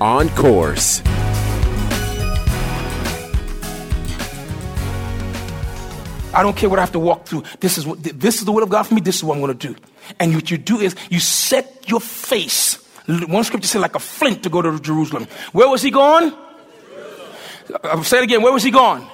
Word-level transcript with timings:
on 0.00 0.28
course. 0.30 1.02
I 6.36 6.42
don't 6.42 6.54
care 6.54 6.68
what 6.68 6.78
I 6.78 6.82
have 6.82 6.92
to 6.92 6.98
walk 6.98 7.26
through. 7.26 7.44
This 7.60 7.78
is 7.78 7.86
what 7.86 8.02
this 8.02 8.38
is 8.38 8.44
the 8.44 8.52
will 8.52 8.62
of 8.62 8.68
God 8.68 8.82
for 8.82 8.94
me. 8.94 9.00
This 9.00 9.16
is 9.16 9.24
what 9.24 9.34
I'm 9.36 9.40
going 9.40 9.56
to 9.56 9.68
do. 9.68 9.74
And 10.20 10.34
what 10.34 10.50
you 10.50 10.58
do 10.58 10.80
is 10.80 10.94
you 11.08 11.18
set 11.18 11.88
your 11.88 12.00
face. 12.00 12.76
One 13.06 13.42
scripture 13.44 13.68
said 13.68 13.80
like 13.80 13.94
a 13.94 13.98
flint 14.00 14.42
to 14.42 14.50
go 14.50 14.60
to 14.60 14.78
Jerusalem. 14.80 15.28
Where 15.52 15.68
was 15.68 15.80
he 15.80 15.90
going? 15.90 16.32
I'll 17.84 18.00
uh, 18.00 18.02
say 18.02 18.18
it 18.18 18.24
again. 18.24 18.42
Where 18.42 18.52
was 18.52 18.62
he 18.62 18.70
going? 18.70 19.06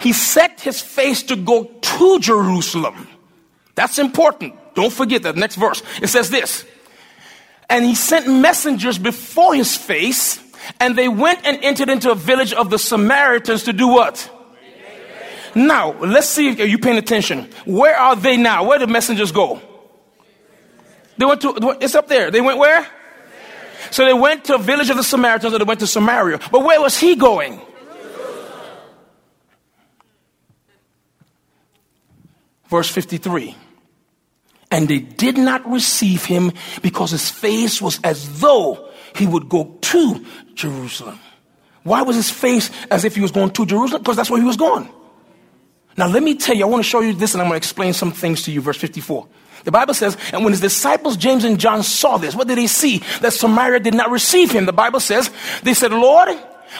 He 0.00 0.12
set 0.12 0.60
his 0.60 0.80
face 0.80 1.22
to 1.24 1.36
go 1.36 1.64
to 1.64 2.18
Jerusalem. 2.18 3.08
That's 3.74 3.98
important. 3.98 4.54
Don't 4.74 4.92
forget 4.92 5.22
that 5.22 5.36
next 5.36 5.56
verse. 5.56 5.82
It 6.00 6.08
says 6.08 6.30
this. 6.30 6.64
And 7.72 7.86
he 7.86 7.94
sent 7.94 8.28
messengers 8.28 8.98
before 8.98 9.54
his 9.54 9.74
face, 9.74 10.38
and 10.78 10.94
they 10.94 11.08
went 11.08 11.46
and 11.46 11.58
entered 11.64 11.88
into 11.88 12.10
a 12.10 12.14
village 12.14 12.52
of 12.52 12.68
the 12.68 12.78
Samaritans 12.78 13.62
to 13.62 13.72
do 13.72 13.88
what? 13.88 14.30
Now, 15.54 15.92
let's 15.92 16.28
see 16.28 16.50
if 16.50 16.60
are 16.60 16.66
you 16.66 16.76
paying 16.76 16.98
attention. 16.98 17.48
Where 17.64 17.96
are 17.96 18.14
they 18.14 18.36
now? 18.36 18.64
Where 18.64 18.78
did 18.78 18.90
messengers 18.90 19.32
go? 19.32 19.62
They 21.16 21.24
went 21.24 21.40
to, 21.40 21.78
it's 21.80 21.94
up 21.94 22.08
there. 22.08 22.30
They 22.30 22.42
went 22.42 22.58
where? 22.58 22.86
So 23.90 24.04
they 24.04 24.12
went 24.12 24.44
to 24.46 24.56
a 24.56 24.58
village 24.58 24.90
of 24.90 24.98
the 24.98 25.02
Samaritans, 25.02 25.54
or 25.54 25.58
they 25.58 25.64
went 25.64 25.80
to 25.80 25.86
Samaria. 25.86 26.40
But 26.50 26.64
where 26.64 26.78
was 26.78 26.98
he 26.98 27.16
going? 27.16 27.58
Verse 32.68 32.90
53. 32.90 33.56
And 34.72 34.88
they 34.88 34.98
did 34.98 35.36
not 35.36 35.70
receive 35.70 36.24
him 36.24 36.50
because 36.80 37.12
his 37.12 37.30
face 37.30 37.80
was 37.80 38.00
as 38.02 38.40
though 38.40 38.88
he 39.14 39.26
would 39.26 39.48
go 39.48 39.76
to 39.80 40.24
Jerusalem. 40.54 41.20
Why 41.82 42.02
was 42.02 42.16
his 42.16 42.30
face 42.30 42.70
as 42.90 43.04
if 43.04 43.14
he 43.14 43.20
was 43.20 43.30
going 43.30 43.50
to 43.50 43.66
Jerusalem? 43.66 44.02
Because 44.02 44.16
that's 44.16 44.30
where 44.30 44.40
he 44.40 44.46
was 44.46 44.56
going. 44.56 44.88
Now, 45.96 46.06
let 46.06 46.22
me 46.22 46.34
tell 46.36 46.56
you, 46.56 46.64
I 46.64 46.68
want 46.68 46.82
to 46.82 46.88
show 46.88 47.00
you 47.00 47.12
this 47.12 47.34
and 47.34 47.42
I'm 47.42 47.48
going 47.48 47.60
to 47.60 47.64
explain 47.64 47.92
some 47.92 48.12
things 48.12 48.44
to 48.44 48.50
you. 48.50 48.62
Verse 48.62 48.78
54. 48.78 49.28
The 49.64 49.70
Bible 49.70 49.92
says, 49.92 50.16
and 50.32 50.42
when 50.42 50.52
his 50.52 50.60
disciples, 50.60 51.16
James 51.16 51.44
and 51.44 51.60
John, 51.60 51.82
saw 51.82 52.16
this, 52.16 52.34
what 52.34 52.48
did 52.48 52.56
they 52.56 52.66
see? 52.66 53.02
That 53.20 53.34
Samaria 53.34 53.80
did 53.80 53.94
not 53.94 54.10
receive 54.10 54.50
him. 54.50 54.64
The 54.64 54.72
Bible 54.72 55.00
says, 55.00 55.30
they 55.62 55.74
said, 55.74 55.92
Lord, 55.92 56.30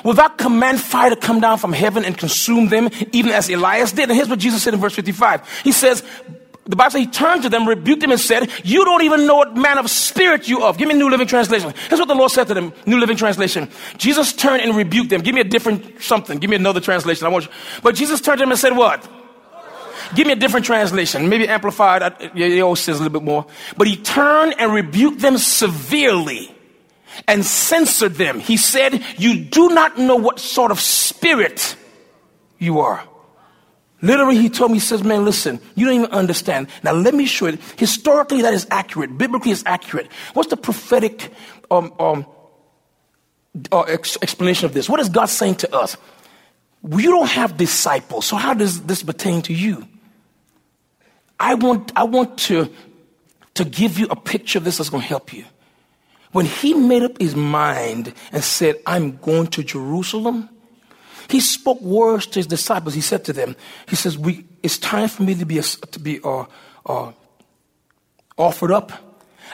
will 0.03 0.15
thou 0.15 0.29
command 0.29 0.81
fire 0.81 1.11
to 1.11 1.17
come 1.17 1.41
down 1.41 1.59
from 1.59 1.75
heaven 1.75 2.05
and 2.05 2.17
consume 2.17 2.69
them, 2.69 2.89
even 3.13 3.33
as 3.33 3.51
Elias 3.51 3.93
did? 3.93 4.09
And 4.09 4.17
here's 4.17 4.31
what 4.31 4.39
Jesus 4.39 4.63
said 4.63 4.73
in 4.75 4.81
verse 4.81 4.95
55. 4.95 5.63
He 5.63 5.73
says, 5.73 6.03
the 6.65 6.77
Bible 6.77 6.93
says 6.93 7.01
he 7.01 7.07
turned 7.09 7.43
to 7.43 7.49
them, 7.49 7.67
rebuked 7.67 8.03
them, 8.03 8.13
and 8.13 8.21
said, 8.21 8.49
You 8.63 8.85
don't 8.85 9.03
even 9.03 9.27
know 9.27 9.37
what 9.37 9.57
man 9.57 9.79
of 9.79 9.91
spirit 9.91 10.49
you 10.49 10.63
of. 10.63 10.79
Give 10.79 10.87
me 10.87 10.95
New 10.95 11.11
Living 11.11 11.27
Translation. 11.27 11.75
Here's 11.89 11.99
what 11.99 12.07
the 12.07 12.15
Lord 12.15 12.31
said 12.31 12.47
to 12.49 12.55
them, 12.55 12.73
New 12.87 13.01
Living 13.01 13.17
Translation. 13.17 13.69
Jesus 13.99 14.33
turned 14.33 14.63
and 14.63 14.77
rebuked 14.77 15.11
them. 15.11 15.23
Give 15.23 15.35
me 15.35 15.41
a 15.41 15.45
different 15.45 16.01
something. 16.01 16.39
Give 16.39 16.49
me 16.49 16.55
another 16.55 16.81
translation. 16.81 17.27
I 17.27 17.31
want 17.31 17.47
you. 17.47 17.51
But 17.83 17.97
Jesus 17.97 18.21
turned 18.21 18.39
to 18.39 18.43
them 18.45 18.53
and 18.53 18.61
said, 18.61 18.77
What? 18.77 19.09
Give 20.15 20.27
me 20.27 20.35
a 20.35 20.37
different 20.37 20.67
translation, 20.67 21.29
maybe 21.29 21.49
amplified. 21.49 22.03
It 22.37 22.61
always 22.61 22.81
says 22.81 23.01
a 23.01 23.03
little 23.03 23.19
bit 23.19 23.25
more. 23.25 23.47
But 23.77 23.89
he 23.89 23.97
turned 23.97 24.55
and 24.59 24.73
rebuked 24.73 25.21
them 25.21 25.39
severely 25.39 26.55
and 27.27 27.45
censored 27.45 28.15
them. 28.15 28.39
He 28.39 28.57
said, 28.57 29.05
You 29.19 29.45
do 29.45 29.71
not 29.71 29.99
know 29.99 30.17
what 30.17 30.39
sort 30.39 30.71
of 30.71 30.79
spirit 30.79 31.77
you 32.59 32.81
are. 32.81 33.03
Literally, 34.03 34.37
he 34.37 34.51
told 34.51 34.73
me, 34.73 34.79
he 34.79 34.81
says, 34.81 35.05
Man, 35.05 35.25
listen, 35.25 35.61
you 35.77 35.87
don't 35.87 35.95
even 35.95 36.11
understand. 36.11 36.67
Now, 36.83 36.93
let 36.93 37.15
me 37.15 37.25
show 37.25 37.47
you. 37.47 37.59
Historically, 37.77 38.43
that 38.43 38.53
is 38.53 38.67
accurate. 38.71 39.17
Biblically, 39.17 39.53
it's 39.53 39.63
accurate. 39.65 40.11
What's 40.35 40.51
the 40.51 40.57
prophetic 40.57 41.33
um, 41.71 41.95
um, 42.01 42.27
uh, 43.71 43.83
ex- 43.83 44.19
explanation 44.21 44.67
of 44.67 44.75
this? 44.75 44.89
What 44.89 44.99
is 44.99 45.09
God 45.09 45.27
saying 45.27 45.57
to 45.57 45.75
us? 45.75 45.97
You 46.85 47.11
don't 47.11 47.29
have 47.29 47.57
disciples, 47.57 48.27
so 48.27 48.35
how 48.35 48.55
does 48.55 48.83
this 48.83 49.05
pertain 49.05 49.41
to 49.43 49.55
you? 49.55 49.87
I 51.39 51.55
want, 51.55 51.93
I 51.95 52.03
want 52.03 52.39
to, 52.39 52.73
to 53.55 53.65
give 53.65 54.01
you 54.01 54.07
a 54.11 54.17
picture 54.17 54.59
of 54.59 54.65
this 54.65 54.79
that's 54.79 54.91
going 54.91 55.03
to 55.03 55.09
help 55.09 55.33
you. 55.33 55.45
When 56.33 56.47
he 56.47 56.75
made 56.75 57.05
up 57.05 57.21
his 57.21 57.37
mind 57.37 58.15
and 58.33 58.43
said, 58.43 58.77
I'm 58.85 59.19
going 59.19 59.47
to 59.49 59.63
Jerusalem, 59.63 60.49
he 61.33 61.41
spoke 61.41 61.81
words 61.81 62.27
to 62.27 62.39
his 62.39 62.47
disciples. 62.47 62.93
He 62.93 63.01
said 63.01 63.25
to 63.25 63.33
them, 63.33 63.57
He 63.89 63.97
says, 63.97 64.19
we, 64.19 64.45
It's 64.63 64.77
time 64.77 65.09
for 65.09 65.23
me 65.23 65.35
to 65.35 65.47
be, 65.47 65.59
to 65.61 65.99
be 65.99 66.21
uh, 66.23 66.45
uh, 66.85 67.13
offered 68.37 68.71
up. 68.71 68.93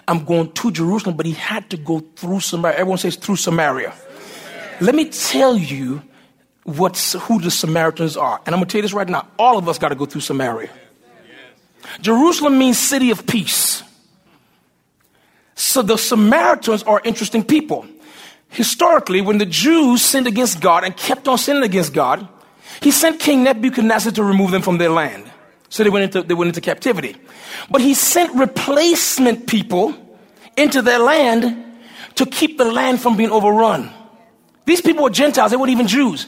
I'm 0.08 0.24
going 0.24 0.50
to 0.52 0.72
Jerusalem, 0.72 1.16
but 1.16 1.24
he 1.24 1.32
had 1.32 1.70
to 1.70 1.76
go 1.76 2.00
through 2.00 2.40
Samaria. 2.40 2.78
Everyone 2.78 2.98
says 2.98 3.14
through 3.14 3.36
Samaria. 3.36 3.94
Let 4.80 4.96
me 4.96 5.08
tell 5.08 5.56
you 5.56 6.02
what's, 6.64 7.12
who 7.12 7.40
the 7.40 7.50
Samaritans 7.50 8.16
are. 8.16 8.40
And 8.44 8.54
I'm 8.54 8.60
going 8.60 8.66
to 8.68 8.72
tell 8.72 8.78
you 8.78 8.82
this 8.82 8.92
right 8.92 9.08
now. 9.08 9.28
All 9.38 9.56
of 9.56 9.68
us 9.68 9.78
got 9.78 9.90
to 9.90 9.94
go 9.94 10.04
through 10.04 10.22
Samaria. 10.22 10.70
Jerusalem 12.00 12.58
means 12.58 12.76
city 12.76 13.12
of 13.12 13.24
peace. 13.24 13.84
So 15.54 15.82
the 15.82 15.96
Samaritans 15.96 16.82
are 16.82 17.00
interesting 17.04 17.44
people. 17.44 17.86
Historically, 18.48 19.20
when 19.20 19.38
the 19.38 19.46
Jews 19.46 20.02
sinned 20.02 20.26
against 20.26 20.60
God 20.60 20.84
and 20.84 20.96
kept 20.96 21.28
on 21.28 21.38
sinning 21.38 21.62
against 21.62 21.92
God, 21.92 22.26
he 22.80 22.90
sent 22.90 23.20
King 23.20 23.44
Nebuchadnezzar 23.44 24.12
to 24.12 24.24
remove 24.24 24.50
them 24.50 24.62
from 24.62 24.78
their 24.78 24.90
land. 24.90 25.30
So 25.68 25.84
they 25.84 25.90
went 25.90 26.04
into, 26.04 26.22
they 26.22 26.34
went 26.34 26.48
into 26.48 26.60
captivity. 26.60 27.16
But 27.70 27.80
he 27.80 27.94
sent 27.94 28.34
replacement 28.34 29.46
people 29.46 29.94
into 30.56 30.82
their 30.82 30.98
land 30.98 31.64
to 32.16 32.26
keep 32.26 32.58
the 32.58 32.64
land 32.64 33.00
from 33.00 33.16
being 33.16 33.30
overrun. 33.30 33.90
These 34.64 34.80
people 34.80 35.04
were 35.04 35.10
Gentiles, 35.10 35.50
they 35.50 35.56
weren't 35.56 35.70
even 35.70 35.86
Jews. 35.86 36.26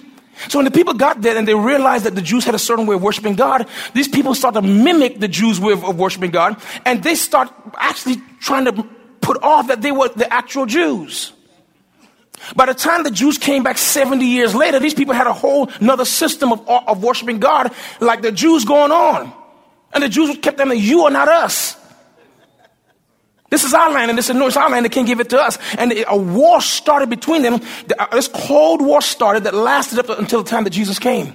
So 0.49 0.59
when 0.59 0.65
the 0.65 0.71
people 0.71 0.95
got 0.95 1.21
there 1.21 1.37
and 1.37 1.47
they 1.47 1.55
realized 1.55 2.05
that 2.07 2.15
the 2.15 2.23
Jews 2.23 2.45
had 2.45 2.55
a 2.55 2.59
certain 2.59 2.87
way 2.87 2.95
of 2.95 3.03
worshiping 3.03 3.35
God, 3.35 3.67
these 3.93 4.09
people 4.09 4.35
start 4.35 4.55
to 4.55 4.63
mimic 4.63 5.21
the 5.21 5.29
Jews' 5.29 5.61
way 5.61 5.73
of, 5.73 5.85
of 5.85 5.99
worshiping 5.99 6.31
God, 6.31 6.57
and 6.87 7.03
they 7.03 7.15
start 7.15 7.53
actually 7.77 8.23
trying 8.41 8.65
to 8.65 8.73
put 9.21 9.43
off 9.43 9.67
that 9.69 9.83
they 9.83 9.93
were 9.93 10.09
the 10.09 10.33
actual 10.33 10.65
Jews. 10.65 11.33
By 12.57 12.67
the 12.67 12.75
time 12.75 13.05
the 13.05 13.11
Jews 13.11 13.39
came 13.39 13.63
back 13.63 13.79
70 13.79 14.25
years 14.25 14.55
later, 14.55 14.79
these 14.79 14.95
people 14.95 15.15
had 15.15 15.27
a 15.27 15.33
whole 15.33 15.69
another 15.81 16.05
system 16.05 16.53
of, 16.53 16.69
of 16.69 17.03
worshiping 17.03 17.39
God 17.39 17.73
like 18.01 18.23
the 18.23 18.33
Jews 18.33 18.65
going 18.65 18.93
on. 18.93 19.33
And 19.93 20.03
the 20.03 20.09
Jews 20.09 20.37
kept 20.39 20.59
them, 20.59 20.73
you 20.73 21.03
are 21.03 21.11
not 21.11 21.29
us. 21.29 21.77
This 23.51 23.65
is 23.65 23.75
our 23.75 23.91
land, 23.91 24.11
and 24.11 24.19
this 24.19 24.31
is 24.31 24.37
no, 24.37 24.49
our 24.49 24.71
land, 24.71 24.85
they 24.85 24.91
can't 24.91 25.09
give 25.09 25.19
it 25.19 25.31
to 25.31 25.41
us. 25.41 25.59
And 25.77 25.93
a 26.07 26.17
war 26.17 26.61
started 26.61 27.11
between 27.11 27.43
them. 27.43 27.61
Uh, 27.99 28.07
this 28.13 28.29
cold 28.29 28.81
war 28.81 29.03
started 29.03 29.45
that 29.45 29.55
lasted 29.55 29.99
up 29.99 30.19
until 30.19 30.45
the 30.45 30.49
time 30.49 30.63
that 30.65 30.71
Jesus 30.71 31.01
came. 31.01 31.35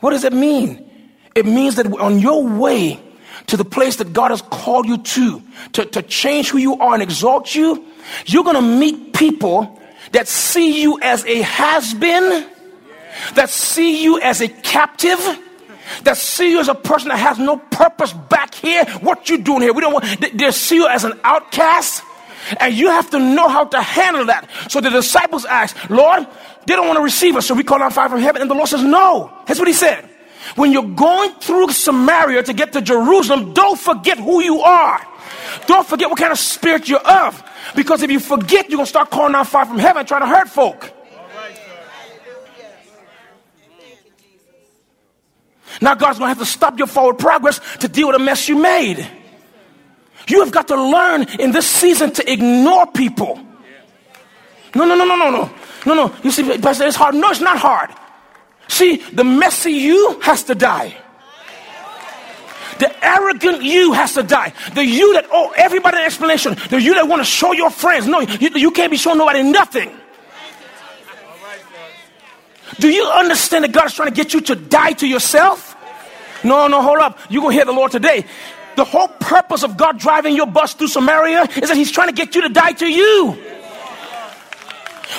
What 0.00 0.10
does 0.10 0.24
it 0.24 0.32
mean? 0.32 0.90
It 1.36 1.46
means 1.46 1.76
that 1.76 1.86
on 1.86 2.18
your 2.18 2.44
way 2.44 3.00
to 3.46 3.56
the 3.56 3.64
place 3.64 3.96
that 3.96 4.12
God 4.12 4.32
has 4.32 4.42
called 4.42 4.86
you 4.86 4.98
to, 4.98 5.42
to, 5.74 5.84
to 5.84 6.02
change 6.02 6.50
who 6.50 6.58
you 6.58 6.76
are 6.78 6.94
and 6.94 7.02
exalt 7.02 7.54
you, 7.54 7.86
you're 8.26 8.44
going 8.44 8.56
to 8.56 8.62
meet 8.62 9.12
people 9.14 9.80
that 10.12 10.28
see 10.28 10.82
you 10.82 11.00
as 11.00 11.24
a 11.24 11.42
has 11.42 11.92
been, 11.94 12.46
that 13.34 13.50
see 13.50 14.02
you 14.02 14.20
as 14.20 14.40
a 14.40 14.48
captive, 14.48 15.18
that 16.04 16.16
see 16.16 16.50
you 16.50 16.60
as 16.60 16.68
a 16.68 16.74
person 16.74 17.08
that 17.08 17.18
has 17.18 17.38
no 17.38 17.56
purpose 17.56 18.12
back 18.12 18.54
here. 18.54 18.84
What 19.00 19.28
you 19.28 19.38
doing 19.38 19.62
here? 19.62 19.72
We 19.72 19.80
don't 19.80 19.92
want, 19.92 20.20
they, 20.20 20.50
see 20.50 20.76
you 20.76 20.88
as 20.88 21.04
an 21.04 21.18
outcast. 21.24 22.02
And 22.58 22.74
you 22.74 22.88
have 22.88 23.10
to 23.10 23.18
know 23.18 23.48
how 23.48 23.64
to 23.66 23.80
handle 23.80 24.26
that. 24.26 24.48
So 24.68 24.80
the 24.80 24.90
disciples 24.90 25.44
asked, 25.44 25.90
Lord, 25.90 26.26
they 26.66 26.74
don't 26.74 26.86
want 26.86 26.98
to 26.98 27.02
receive 27.02 27.36
us, 27.36 27.46
so 27.46 27.54
we 27.54 27.62
call 27.62 27.82
on 27.82 27.90
fire 27.90 28.08
from 28.08 28.20
heaven. 28.20 28.42
And 28.42 28.50
the 28.50 28.54
Lord 28.54 28.68
says, 28.68 28.82
No. 28.82 29.32
That's 29.46 29.60
what 29.60 29.68
he 29.68 29.74
said. 29.74 30.08
When 30.56 30.72
you're 30.72 30.82
going 30.82 31.32
through 31.34 31.70
Samaria 31.70 32.42
to 32.42 32.52
get 32.52 32.72
to 32.72 32.82
Jerusalem, 32.82 33.52
don't 33.54 33.78
forget 33.78 34.18
who 34.18 34.42
you 34.42 34.60
are. 34.60 35.06
Don't 35.66 35.86
forget 35.86 36.08
what 36.08 36.18
kind 36.18 36.32
of 36.32 36.38
spirit 36.38 36.88
you're 36.88 37.00
of. 37.00 37.42
Because 37.74 38.02
if 38.02 38.10
you 38.10 38.20
forget, 38.20 38.68
you're 38.68 38.78
going 38.78 38.86
to 38.86 38.90
start 38.90 39.10
calling 39.10 39.34
out 39.34 39.46
fire 39.46 39.66
from 39.66 39.78
heaven 39.78 40.04
trying 40.06 40.22
to 40.22 40.26
hurt 40.26 40.48
folk. 40.48 40.92
Now 45.80 45.94
God's 45.94 46.18
going 46.18 46.26
to 46.26 46.38
have 46.38 46.38
to 46.38 46.46
stop 46.46 46.78
your 46.78 46.86
forward 46.86 47.18
progress 47.18 47.60
to 47.78 47.88
deal 47.88 48.08
with 48.08 48.16
a 48.16 48.18
mess 48.18 48.48
you 48.48 48.56
made. 48.56 49.06
You 50.28 50.40
have 50.40 50.52
got 50.52 50.68
to 50.68 50.80
learn 50.80 51.26
in 51.40 51.52
this 51.52 51.66
season 51.66 52.12
to 52.12 52.32
ignore 52.32 52.86
people. 52.86 53.40
No, 54.74 54.84
no, 54.84 54.94
no, 54.94 55.04
no, 55.04 55.16
no, 55.16 55.30
no. 55.30 55.50
No, 55.84 55.94
no. 55.94 56.14
You 56.22 56.30
see, 56.30 56.58
Pastor, 56.58 56.86
it's 56.86 56.96
hard. 56.96 57.14
No, 57.14 57.30
it's 57.30 57.40
not 57.40 57.58
hard. 57.58 57.90
See, 58.68 58.96
the 58.96 59.24
messy 59.24 59.72
you 59.72 60.20
has 60.20 60.44
to 60.44 60.54
die. 60.54 60.96
The 62.82 63.06
arrogant 63.06 63.62
you 63.62 63.92
has 63.92 64.14
to 64.14 64.24
die. 64.24 64.52
The 64.74 64.84
you 64.84 65.14
that 65.14 65.26
oh 65.30 65.52
everybody 65.56 65.98
an 65.98 66.02
explanation. 66.02 66.56
The 66.68 66.82
you 66.82 66.94
that 66.94 67.06
want 67.06 67.20
to 67.20 67.24
show 67.24 67.52
your 67.52 67.70
friends. 67.70 68.08
No, 68.08 68.18
you, 68.18 68.50
you 68.56 68.72
can't 68.72 68.90
be 68.90 68.96
showing 68.96 69.18
nobody 69.18 69.44
nothing. 69.44 69.96
Do 72.80 72.88
you 72.88 73.04
understand 73.04 73.62
that 73.62 73.70
God 73.70 73.86
is 73.86 73.94
trying 73.94 74.08
to 74.08 74.14
get 74.14 74.34
you 74.34 74.40
to 74.40 74.56
die 74.56 74.94
to 74.94 75.06
yourself? 75.06 75.76
No, 76.42 76.66
no, 76.66 76.82
hold 76.82 76.98
up. 76.98 77.20
You're 77.30 77.42
going 77.42 77.52
to 77.52 77.56
hear 77.56 77.64
the 77.66 77.72
Lord 77.72 77.92
today. 77.92 78.24
The 78.74 78.82
whole 78.82 79.06
purpose 79.06 79.62
of 79.62 79.76
God 79.76 80.00
driving 80.00 80.34
your 80.34 80.46
bus 80.46 80.74
through 80.74 80.88
Samaria 80.88 81.42
is 81.42 81.68
that 81.68 81.76
He's 81.76 81.92
trying 81.92 82.08
to 82.08 82.14
get 82.14 82.34
you 82.34 82.42
to 82.42 82.48
die 82.48 82.72
to 82.72 82.92
you. 82.92 83.38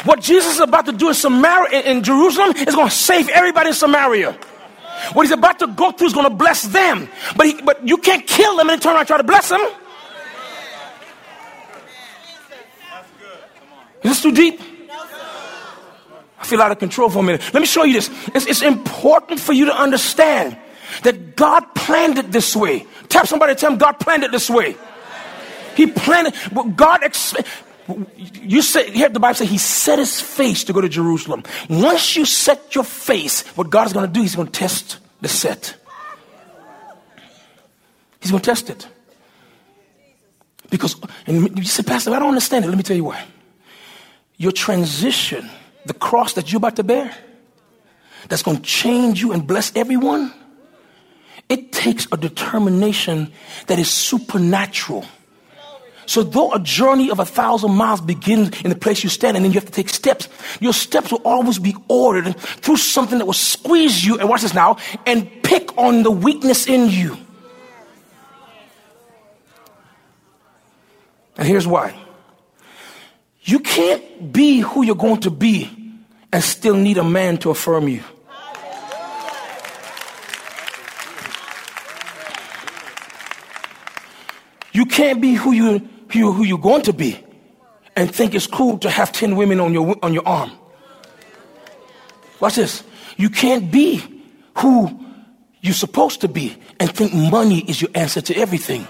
What 0.04 0.19
Jesus 0.19 0.56
is 0.56 0.60
about 0.60 0.88
to 0.88 0.92
do 0.92 1.07
in 1.07 1.13
Samaria, 1.13 1.80
in 1.83 2.04
Jerusalem, 2.04 2.57
is 2.57 2.75
going 2.75 2.89
to 2.89 2.94
save 2.94 3.30
everybody 3.30 3.69
in 3.69 3.74
Samaria. 3.74 4.38
What 5.11 5.23
he's 5.23 5.31
about 5.31 5.59
to 5.59 5.67
go 5.67 5.91
through 5.91 6.07
is 6.07 6.13
going 6.13 6.29
to 6.29 6.35
bless 6.35 6.63
them. 6.63 7.09
But, 7.35 7.47
he, 7.47 7.61
but 7.61 7.85
you 7.88 7.97
can't 7.97 8.25
kill 8.25 8.55
them 8.57 8.69
and 8.69 8.81
turn 8.81 8.94
around 8.94 9.01
and 9.01 9.07
try 9.07 9.17
to 9.17 9.23
bless 9.23 9.50
them. 9.50 9.61
Is 14.01 14.11
this 14.11 14.21
too 14.21 14.31
deep? 14.31 14.61
I 16.39 16.45
feel 16.45 16.61
out 16.61 16.71
of 16.71 16.79
control 16.79 17.09
for 17.09 17.19
a 17.19 17.23
minute. 17.23 17.41
Let 17.53 17.61
me 17.61 17.65
show 17.65 17.83
you 17.83 17.94
this. 17.94 18.09
It's, 18.35 18.45
it's 18.45 18.61
important 18.61 19.39
for 19.39 19.53
you 19.53 19.65
to 19.65 19.75
understand 19.75 20.57
that 21.03 21.35
God 21.38 21.73
planned 21.73 22.17
it 22.17 22.31
this 22.31 22.55
way. 22.55 22.85
Tap 23.07 23.27
somebody, 23.27 23.55
tell 23.55 23.71
him 23.71 23.77
God 23.77 23.94
planned 23.94 24.23
it 24.23 24.31
this 24.31 24.50
way. 24.50 24.75
He 25.75 25.88
planned 25.88 26.27
it. 26.27 26.75
God, 26.75 27.01
you 28.41 28.62
say, 28.62 28.91
here 28.91 29.09
the 29.09 29.19
Bible 29.19 29.35
says 29.35 29.50
he 29.50 29.57
set 29.57 30.00
his 30.00 30.21
face 30.21 30.63
to 30.65 30.74
go 30.74 30.81
to 30.81 30.89
Jerusalem. 30.89 31.44
Once 31.69 32.15
you 32.15 32.25
set 32.25 32.75
your 32.75 32.83
face, 32.83 33.41
what 33.57 33.69
God 33.69 33.88
is 33.88 33.94
going 33.94 34.07
to 34.07 34.12
do, 34.12 34.21
he's 34.21 34.35
going 34.35 34.47
to 34.47 34.53
test 34.53 35.00
the 35.21 35.27
set. 35.27 35.75
He's 38.21 38.31
going 38.31 38.41
to 38.41 38.50
test 38.50 38.69
it. 38.69 38.88
Because, 40.69 40.95
and 41.27 41.57
you 41.57 41.65
say, 41.65 41.83
Pastor, 41.83 42.12
I 42.12 42.19
don't 42.19 42.30
understand 42.30 42.65
it. 42.65 42.69
Let 42.69 42.77
me 42.77 42.83
tell 42.83 42.95
you 42.95 43.03
why. 43.03 43.24
Your 44.38 44.51
transition, 44.51 45.50
the 45.86 45.94
cross 45.94 46.33
that 46.33 46.51
you're 46.51 46.57
about 46.57 46.77
to 46.77 46.83
bear, 46.83 47.15
that's 48.29 48.41
going 48.41 48.57
to 48.57 48.63
change 48.63 49.21
you 49.21 49.33
and 49.33 49.45
bless 49.45 49.75
everyone, 49.75 50.33
it 51.50 51.74
takes 51.74 52.07
a 52.12 52.18
determination 52.18 53.31
that 53.68 53.77
is 53.77 53.91
supernatural. 53.91 55.06
So, 56.05 56.23
though 56.23 56.53
a 56.53 56.59
journey 56.59 57.09
of 57.09 57.19
a 57.19 57.25
thousand 57.25 57.71
miles 57.71 58.01
begins 58.01 58.61
in 58.61 58.69
the 58.69 58.75
place 58.75 59.03
you 59.03 59.09
stand, 59.09 59.38
and 59.38 59.45
then 59.45 59.51
you 59.51 59.59
have 59.59 59.65
to 59.65 59.71
take 59.71 59.89
steps, 59.89 60.27
your 60.59 60.73
steps 60.73 61.11
will 61.11 61.21
always 61.23 61.59
be 61.59 61.75
ordered 61.88 62.38
through 62.38 62.77
something 62.77 63.17
that 63.19 63.25
will 63.25 63.33
squeeze 63.33 64.03
you, 64.03 64.19
and 64.19 64.27
watch 64.27 64.41
this 64.41 64.53
now, 64.53 64.77
and 65.05 65.29
pick 65.44 65.77
on 65.77 66.03
the 66.03 66.11
weakness 66.11 66.67
in 66.67 66.89
you. 66.89 67.17
And 71.38 71.47
here's 71.47 71.67
why 71.67 71.95
you 73.41 73.59
can't 73.59 74.31
be 74.31 74.59
who 74.59 74.83
you're 74.83 74.95
going 74.95 75.21
to 75.21 75.31
be 75.31 75.69
and 76.31 76.44
still 76.44 76.75
need 76.75 76.97
a 76.97 77.03
man 77.03 77.38
to 77.38 77.50
affirm 77.50 77.88
you. 77.88 78.03
You 84.74 84.86
can't 84.86 85.22
be 85.22 85.34
who 85.34 85.54
you 85.54 85.88
you, 86.16 86.31
who 86.31 86.44
you're 86.44 86.58
going 86.58 86.84
to 86.84 86.94
be 86.94 87.24
and 87.96 88.14
think 88.14 88.34
it's 88.34 88.48
cool 88.48 88.78
to 88.80 88.90
have 88.90 89.12
10 89.12 89.36
women 89.36 89.60
on 89.60 89.74
your, 89.74 89.96
on 90.02 90.14
your 90.14 90.28
arm. 90.28 90.52
Watch 92.40 92.56
this. 92.56 92.84
You 93.18 93.30
can't 93.30 93.72
be 93.72 94.04
who 94.58 95.00
you're 95.62 95.74
supposed 95.74 96.22
to 96.22 96.28
be 96.28 96.58
and 96.80 96.92
think 96.92 97.14
money 97.14 97.60
is 97.70 97.81
your 97.81 97.92
answer 97.96 98.22
to 98.22 98.36
everything. 98.36 98.88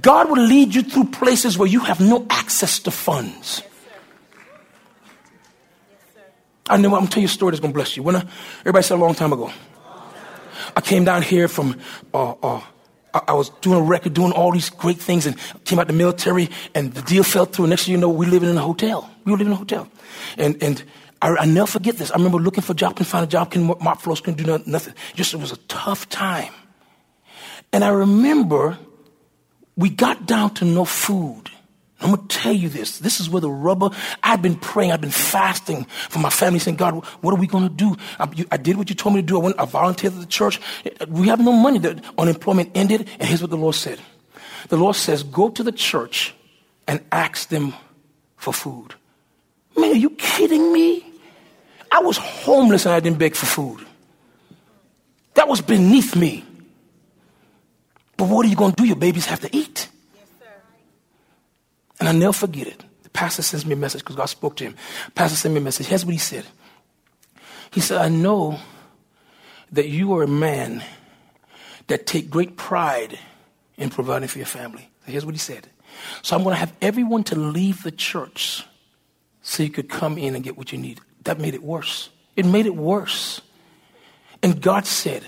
God 0.00 0.28
will 0.30 0.42
lead 0.42 0.74
you 0.74 0.82
through 0.82 1.06
places 1.06 1.58
where 1.58 1.68
you 1.68 1.80
have 1.80 2.00
no 2.00 2.26
access 2.30 2.78
to 2.80 2.90
funds. 2.90 3.62
I 6.68 6.76
know 6.76 6.88
I'm 6.88 7.00
gonna 7.00 7.08
tell 7.08 7.20
you 7.20 7.26
a 7.26 7.30
story 7.30 7.50
that's 7.50 7.60
gonna 7.60 7.72
bless 7.72 7.96
you. 7.96 8.02
When 8.02 8.16
I, 8.16 8.24
everybody 8.60 8.84
said 8.84 8.94
a 8.94 9.00
long 9.00 9.14
time 9.14 9.32
ago, 9.32 9.52
I 10.76 10.80
came 10.80 11.04
down 11.04 11.22
here 11.22 11.48
from 11.48 11.78
uh, 12.14 12.34
uh, 12.42 12.60
I, 13.14 13.32
was 13.34 13.50
doing 13.60 13.78
a 13.78 13.82
record, 13.82 14.14
doing 14.14 14.32
all 14.32 14.52
these 14.52 14.70
great 14.70 14.98
things, 14.98 15.26
and 15.26 15.36
came 15.64 15.78
out 15.78 15.86
the 15.86 15.92
military, 15.92 16.48
and 16.74 16.92
the 16.94 17.02
deal 17.02 17.22
fell 17.22 17.44
through. 17.44 17.66
Next 17.66 17.84
thing 17.84 17.92
you 17.92 17.98
know, 17.98 18.08
we 18.08 18.26
living 18.26 18.48
in 18.48 18.56
a 18.56 18.62
hotel. 18.62 19.10
We 19.24 19.32
were 19.32 19.38
living 19.38 19.52
in 19.52 19.54
a 19.54 19.56
hotel, 19.56 19.88
and 20.38 20.62
and 20.62 20.82
I, 21.20 21.36
I 21.40 21.44
never 21.44 21.66
forget 21.66 21.96
this. 21.96 22.10
I 22.10 22.16
remember 22.16 22.38
looking 22.38 22.62
for 22.62 22.72
a 22.72 22.76
job, 22.76 22.96
couldn't 22.96 23.10
find 23.10 23.24
a 23.24 23.28
job, 23.28 23.50
couldn't 23.50 23.82
mop 23.82 24.00
floors, 24.00 24.20
couldn't 24.20 24.42
do 24.42 24.62
nothing. 24.66 24.94
Just 25.14 25.34
it 25.34 25.40
was 25.40 25.52
a 25.52 25.58
tough 25.68 26.08
time, 26.08 26.52
and 27.72 27.84
I 27.84 27.88
remember 27.88 28.78
we 29.76 29.90
got 29.90 30.26
down 30.26 30.54
to 30.54 30.64
no 30.64 30.84
food. 30.84 31.50
I'm 32.02 32.14
going 32.14 32.26
to 32.26 32.36
tell 32.36 32.52
you 32.52 32.68
this. 32.68 32.98
This 32.98 33.20
is 33.20 33.30
where 33.30 33.40
the 33.40 33.50
rubber, 33.50 33.90
I've 34.22 34.42
been 34.42 34.56
praying, 34.56 34.92
I've 34.92 35.00
been 35.00 35.10
fasting 35.10 35.84
for 36.08 36.18
my 36.18 36.30
family, 36.30 36.58
saying, 36.58 36.76
God, 36.76 37.04
what 37.20 37.32
are 37.32 37.36
we 37.36 37.46
going 37.46 37.68
to 37.68 37.74
do? 37.74 37.96
I, 38.18 38.28
you, 38.34 38.46
I, 38.50 38.56
did 38.56 38.76
what 38.76 38.88
you 38.88 38.94
told 38.94 39.14
me 39.14 39.20
to 39.20 39.26
do. 39.26 39.38
I 39.38 39.42
went, 39.42 39.60
I 39.60 39.64
volunteered 39.64 40.14
at 40.14 40.20
the 40.20 40.26
church. 40.26 40.60
We 41.08 41.28
have 41.28 41.40
no 41.40 41.52
money. 41.52 41.78
The 41.78 42.02
unemployment 42.18 42.70
ended. 42.74 43.08
And 43.18 43.28
here's 43.28 43.40
what 43.40 43.50
the 43.50 43.56
Lord 43.56 43.74
said. 43.74 44.00
The 44.68 44.76
Lord 44.76 44.96
says, 44.96 45.22
go 45.22 45.48
to 45.50 45.62
the 45.62 45.72
church 45.72 46.34
and 46.86 47.00
ask 47.12 47.48
them 47.48 47.74
for 48.36 48.52
food. 48.52 48.94
Man, 49.76 49.92
are 49.92 49.94
you 49.94 50.10
kidding 50.10 50.72
me? 50.72 51.04
I 51.90 52.00
was 52.00 52.16
homeless 52.16 52.86
and 52.86 52.94
I 52.94 53.00
didn't 53.00 53.18
beg 53.18 53.36
for 53.36 53.46
food. 53.46 53.86
That 55.34 55.48
was 55.48 55.60
beneath 55.60 56.16
me. 56.16 56.44
But 58.16 58.28
what 58.28 58.46
are 58.46 58.48
you 58.48 58.56
going 58.56 58.72
to 58.72 58.82
do? 58.82 58.86
Your 58.86 58.96
babies 58.96 59.26
have 59.26 59.40
to 59.40 59.56
eat. 59.56 59.88
And 62.02 62.08
I'll 62.08 62.16
never 62.16 62.32
forget 62.32 62.66
it. 62.66 62.82
The 63.04 63.10
pastor 63.10 63.42
sends 63.42 63.64
me 63.64 63.74
a 63.74 63.76
message 63.76 64.00
because 64.00 64.16
God 64.16 64.26
spoke 64.26 64.56
to 64.56 64.64
him. 64.64 64.74
Pastor 65.14 65.36
sent 65.36 65.54
me 65.54 65.60
a 65.60 65.62
message. 65.62 65.86
Here's 65.86 66.04
what 66.04 66.10
he 66.10 66.18
said. 66.18 66.44
He 67.70 67.80
said, 67.80 67.98
I 67.98 68.08
know 68.08 68.58
that 69.70 69.86
you 69.88 70.12
are 70.14 70.24
a 70.24 70.26
man 70.26 70.82
that 71.86 72.04
take 72.04 72.28
great 72.28 72.56
pride 72.56 73.20
in 73.76 73.88
providing 73.88 74.26
for 74.26 74.38
your 74.38 74.48
family. 74.48 74.90
Here's 75.06 75.24
what 75.24 75.36
he 75.36 75.38
said. 75.38 75.68
So 76.22 76.34
I'm 76.34 76.42
going 76.42 76.54
to 76.54 76.58
have 76.58 76.72
everyone 76.82 77.22
to 77.22 77.36
leave 77.36 77.84
the 77.84 77.92
church 77.92 78.66
so 79.42 79.62
you 79.62 79.70
could 79.70 79.88
come 79.88 80.18
in 80.18 80.34
and 80.34 80.42
get 80.42 80.58
what 80.58 80.72
you 80.72 80.78
need. 80.78 81.00
That 81.22 81.38
made 81.38 81.54
it 81.54 81.62
worse. 81.62 82.10
It 82.34 82.46
made 82.46 82.66
it 82.66 82.74
worse. 82.74 83.42
And 84.42 84.60
God 84.60 84.86
said, 84.86 85.24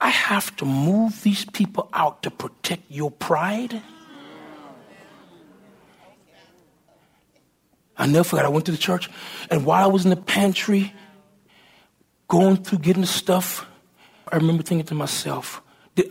I 0.00 0.08
have 0.08 0.56
to 0.56 0.64
move 0.64 1.22
these 1.22 1.44
people 1.44 1.88
out 1.92 2.24
to 2.24 2.32
protect 2.32 2.90
your 2.90 3.12
pride. 3.12 3.80
I 7.98 8.06
never 8.06 8.24
forgot. 8.24 8.44
I 8.44 8.48
went 8.48 8.66
to 8.66 8.72
the 8.72 8.78
church, 8.78 9.10
and 9.50 9.64
while 9.64 9.82
I 9.82 9.86
was 9.86 10.04
in 10.04 10.10
the 10.10 10.16
pantry, 10.16 10.92
going 12.28 12.56
through 12.56 12.78
getting 12.78 13.02
the 13.02 13.06
stuff, 13.08 13.66
I 14.30 14.36
remember 14.36 14.62
thinking 14.62 14.86
to 14.86 14.94
myself, 14.94 15.62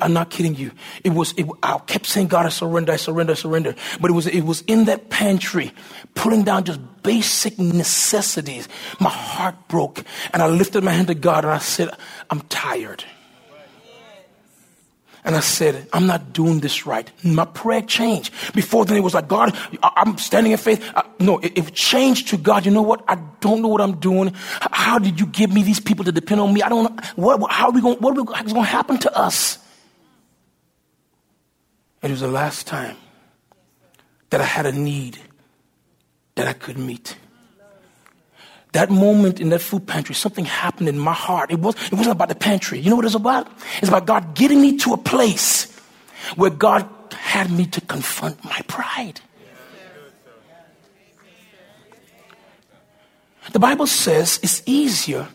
I'm 0.01 0.13
not 0.13 0.31
kidding 0.31 0.55
you. 0.55 0.71
It 1.03 1.11
was, 1.11 1.33
it, 1.37 1.45
I 1.61 1.77
kept 1.77 2.07
saying, 2.07 2.27
God, 2.27 2.45
I 2.45 2.49
surrender, 2.49 2.91
I 2.91 2.95
surrender, 2.95 3.33
I 3.33 3.35
surrender. 3.35 3.75
But 4.01 4.09
it 4.09 4.13
was, 4.15 4.25
it 4.25 4.41
was 4.41 4.61
in 4.61 4.85
that 4.85 5.09
pantry, 5.09 5.73
putting 6.15 6.43
down 6.43 6.63
just 6.63 6.79
basic 7.03 7.59
necessities. 7.59 8.67
My 8.99 9.11
heart 9.11 9.55
broke, 9.67 10.03
and 10.33 10.41
I 10.41 10.47
lifted 10.47 10.83
my 10.83 10.91
hand 10.91 11.07
to 11.07 11.15
God, 11.15 11.43
and 11.43 11.53
I 11.53 11.59
said, 11.59 11.89
I'm 12.31 12.41
tired. 12.41 13.03
And 15.25 15.35
I 15.35 15.39
said, 15.39 15.87
I'm 15.91 16.05
not 16.05 16.33
doing 16.33 16.59
this 16.59 16.85
right. 16.85 17.11
My 17.23 17.45
prayer 17.45 17.81
changed. 17.81 18.31
Before 18.53 18.85
then, 18.85 18.95
it 18.95 19.01
was 19.01 19.15
like, 19.15 19.27
God, 19.27 19.57
I'm 19.81 20.19
standing 20.19 20.51
in 20.51 20.59
faith. 20.59 20.87
I, 20.95 21.03
no, 21.19 21.39
it, 21.39 21.57
it, 21.57 21.73
changed 21.73 22.27
to 22.27 22.37
God. 22.37 22.63
You 22.63 22.71
know 22.71 22.83
what? 22.83 23.03
I 23.07 23.15
don't 23.41 23.63
know 23.63 23.67
what 23.67 23.81
I'm 23.81 23.99
doing. 23.99 24.33
How 24.35 24.99
did 24.99 25.19
you 25.19 25.25
give 25.25 25.51
me 25.51 25.63
these 25.63 25.79
people 25.79 26.05
to 26.05 26.11
depend 26.11 26.41
on 26.41 26.53
me? 26.53 26.61
I 26.61 26.69
don't 26.69 26.95
know. 26.95 27.03
What, 27.15 27.51
how 27.51 27.69
are 27.69 27.71
we 27.71 27.81
going, 27.81 27.97
what 27.97 28.15
are 28.15 28.21
we, 28.21 28.23
going 28.23 28.45
to 28.45 28.61
happen 28.61 28.99
to 28.99 29.17
us? 29.17 29.57
It 32.03 32.11
was 32.11 32.21
the 32.21 32.27
last 32.27 32.67
time 32.67 32.95
that 34.29 34.41
I 34.41 34.45
had 34.45 34.67
a 34.67 34.71
need 34.71 35.17
that 36.35 36.47
I 36.47 36.53
could 36.53 36.77
meet 36.77 37.17
that 38.75 38.89
moment 38.89 39.39
in 39.39 39.49
that 39.49 39.61
food 39.61 39.87
pantry, 39.87 40.13
something 40.13 40.43
happened 40.43 40.89
in 40.89 40.99
my 40.99 41.13
heart. 41.13 41.49
It, 41.49 41.59
was, 41.59 41.75
it 41.85 41.93
wasn't 41.93 42.11
about 42.11 42.27
the 42.27 42.35
pantry. 42.35 42.77
You 42.77 42.89
know 42.89 42.97
what 42.97 43.05
it's 43.05 43.15
about? 43.15 43.47
It's 43.77 43.87
about 43.87 44.05
God 44.05 44.35
getting 44.35 44.59
me 44.61 44.75
to 44.79 44.91
a 44.91 44.97
place 44.97 45.73
where 46.35 46.49
God 46.51 46.85
had 47.13 47.49
me 47.49 47.67
to 47.67 47.79
confront 47.79 48.43
my 48.43 48.59
pride. 48.67 49.21
The 53.53 53.59
Bible 53.59 53.87
says 53.87 54.41
it's 54.43 54.61
easier 54.65 55.27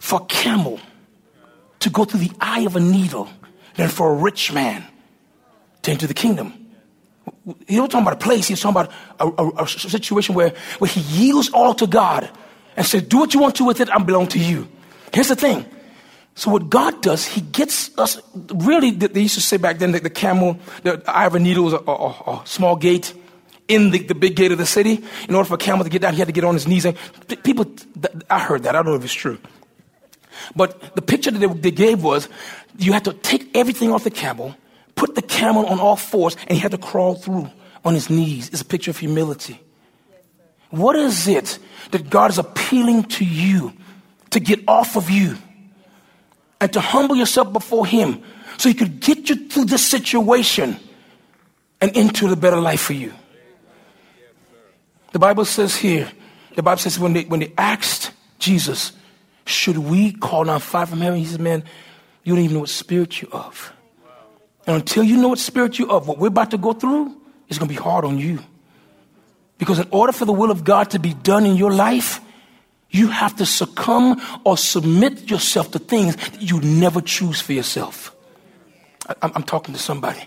for 0.00 0.22
a 0.22 0.24
camel 0.24 0.80
to 1.78 1.90
go 1.90 2.04
through 2.04 2.20
the 2.20 2.32
eye 2.40 2.62
of 2.62 2.74
a 2.74 2.80
needle 2.80 3.28
than 3.76 3.88
for 3.88 4.10
a 4.10 4.14
rich 4.14 4.52
man 4.52 4.84
to 5.82 5.92
enter 5.92 6.08
the 6.08 6.14
kingdom. 6.14 6.52
he 7.68 7.78
was 7.78 7.88
talking 7.90 8.06
about 8.06 8.14
a 8.14 8.24
place, 8.24 8.48
he 8.48 8.54
was 8.54 8.60
talking 8.60 8.82
about 8.82 8.92
a, 9.20 9.60
a, 9.60 9.62
a 9.62 9.68
situation 9.68 10.34
where, 10.34 10.54
where 10.80 10.90
he 10.90 11.00
yields 11.02 11.50
all 11.50 11.74
to 11.74 11.86
God 11.86 12.28
and 12.76 12.86
says, 12.86 13.02
Do 13.02 13.18
what 13.18 13.34
you 13.34 13.40
want 13.40 13.56
to 13.56 13.64
with 13.64 13.80
it, 13.80 13.90
I 13.90 13.98
belong 13.98 14.28
to 14.28 14.38
you. 14.38 14.68
Here's 15.12 15.28
the 15.28 15.36
thing. 15.36 15.66
So 16.34 16.50
what 16.50 16.68
God 16.68 17.00
does, 17.02 17.26
He 17.26 17.40
gets 17.40 17.96
us. 17.98 18.20
Really, 18.54 18.90
they 18.90 19.20
used 19.20 19.34
to 19.34 19.40
say 19.40 19.56
back 19.56 19.78
then 19.78 19.92
that 19.92 20.02
the 20.02 20.10
camel, 20.10 20.58
the 20.82 21.02
iron 21.06 21.42
needle 21.42 21.64
was 21.64 21.74
a, 21.74 21.78
a, 21.78 22.40
a 22.40 22.42
small 22.44 22.76
gate 22.76 23.14
in 23.68 23.90
the, 23.90 23.98
the, 23.98 24.14
big 24.14 24.36
gate 24.36 24.52
of 24.52 24.58
the 24.58 24.66
city. 24.66 25.02
In 25.28 25.34
order 25.34 25.48
for 25.48 25.54
a 25.54 25.58
camel 25.58 25.84
to 25.84 25.90
get 25.90 26.02
down, 26.02 26.12
he 26.12 26.18
had 26.18 26.28
to 26.28 26.32
get 26.32 26.44
on 26.44 26.54
his 26.54 26.66
knees. 26.66 26.84
And 26.84 26.96
people, 27.44 27.72
I 28.28 28.40
heard 28.40 28.64
that. 28.64 28.74
I 28.74 28.82
don't 28.82 28.86
know 28.86 28.94
if 28.94 29.04
it's 29.04 29.14
true. 29.14 29.38
But 30.56 30.94
the 30.96 31.02
picture 31.02 31.30
that 31.30 31.38
they, 31.38 31.46
they 31.46 31.70
gave 31.70 32.02
was 32.02 32.28
you 32.78 32.92
had 32.92 33.04
to 33.04 33.12
take 33.12 33.56
everything 33.56 33.92
off 33.92 34.04
the 34.04 34.10
camel, 34.10 34.54
put 34.96 35.14
the 35.14 35.22
camel 35.22 35.66
on 35.66 35.78
all 35.78 35.96
fours, 35.96 36.36
and 36.48 36.52
he 36.52 36.58
had 36.58 36.72
to 36.72 36.78
crawl 36.78 37.14
through 37.14 37.48
on 37.84 37.94
his 37.94 38.10
knees. 38.10 38.48
It's 38.48 38.62
a 38.62 38.64
picture 38.64 38.90
of 38.90 38.98
humility. 38.98 39.60
What 40.70 40.96
is 40.96 41.28
it 41.28 41.58
that 41.90 42.10
God 42.10 42.30
is 42.30 42.38
appealing 42.38 43.04
to 43.04 43.24
you 43.24 43.72
to 44.30 44.40
get 44.40 44.60
off 44.66 44.96
of 44.96 45.10
you 45.10 45.36
and 46.60 46.72
to 46.72 46.80
humble 46.80 47.16
yourself 47.16 47.52
before 47.52 47.86
Him 47.86 48.22
so 48.56 48.68
He 48.68 48.74
could 48.74 49.00
get 49.00 49.28
you 49.28 49.48
through 49.48 49.66
this 49.66 49.86
situation 49.86 50.78
and 51.80 51.96
into 51.96 52.28
the 52.28 52.36
better 52.36 52.60
life 52.60 52.80
for 52.80 52.94
you? 52.94 53.12
The 55.12 55.18
Bible 55.18 55.44
says 55.44 55.76
here, 55.76 56.10
the 56.56 56.62
Bible 56.62 56.78
says 56.78 56.98
when 56.98 57.12
they, 57.12 57.24
when 57.24 57.40
they 57.40 57.52
asked 57.56 58.10
Jesus, 58.38 58.92
should 59.46 59.78
we 59.78 60.12
call 60.12 60.44
down 60.44 60.60
fire 60.60 60.86
from 60.86 61.00
heaven? 61.00 61.18
He 61.18 61.26
says, 61.26 61.38
man, 61.38 61.62
you 62.24 62.34
don't 62.34 62.42
even 62.42 62.54
know 62.54 62.60
what 62.60 62.70
spirit 62.70 63.20
you're 63.20 63.32
of. 63.32 63.72
And 64.66 64.76
until 64.76 65.04
you 65.04 65.18
know 65.18 65.28
what 65.28 65.38
spirit 65.38 65.78
you're 65.78 65.90
of, 65.90 66.08
what 66.08 66.18
we're 66.18 66.28
about 66.28 66.50
to 66.52 66.58
go 66.58 66.72
through 66.72 67.14
is 67.48 67.58
going 67.58 67.68
to 67.68 67.74
be 67.74 67.80
hard 67.80 68.04
on 68.04 68.18
you. 68.18 68.38
Because 69.58 69.78
in 69.78 69.88
order 69.90 70.12
for 70.12 70.24
the 70.24 70.32
will 70.32 70.50
of 70.50 70.64
God 70.64 70.90
to 70.90 70.98
be 70.98 71.14
done 71.14 71.46
in 71.46 71.56
your 71.56 71.72
life, 71.72 72.20
you 72.90 73.08
have 73.08 73.36
to 73.36 73.46
succumb 73.46 74.20
or 74.44 74.56
submit 74.56 75.30
yourself 75.30 75.70
to 75.72 75.78
things 75.78 76.16
that 76.16 76.42
you 76.42 76.60
never 76.60 77.00
choose 77.00 77.40
for 77.40 77.52
yourself. 77.52 78.14
I, 79.08 79.30
I'm 79.34 79.42
talking 79.42 79.74
to 79.74 79.80
somebody. 79.80 80.20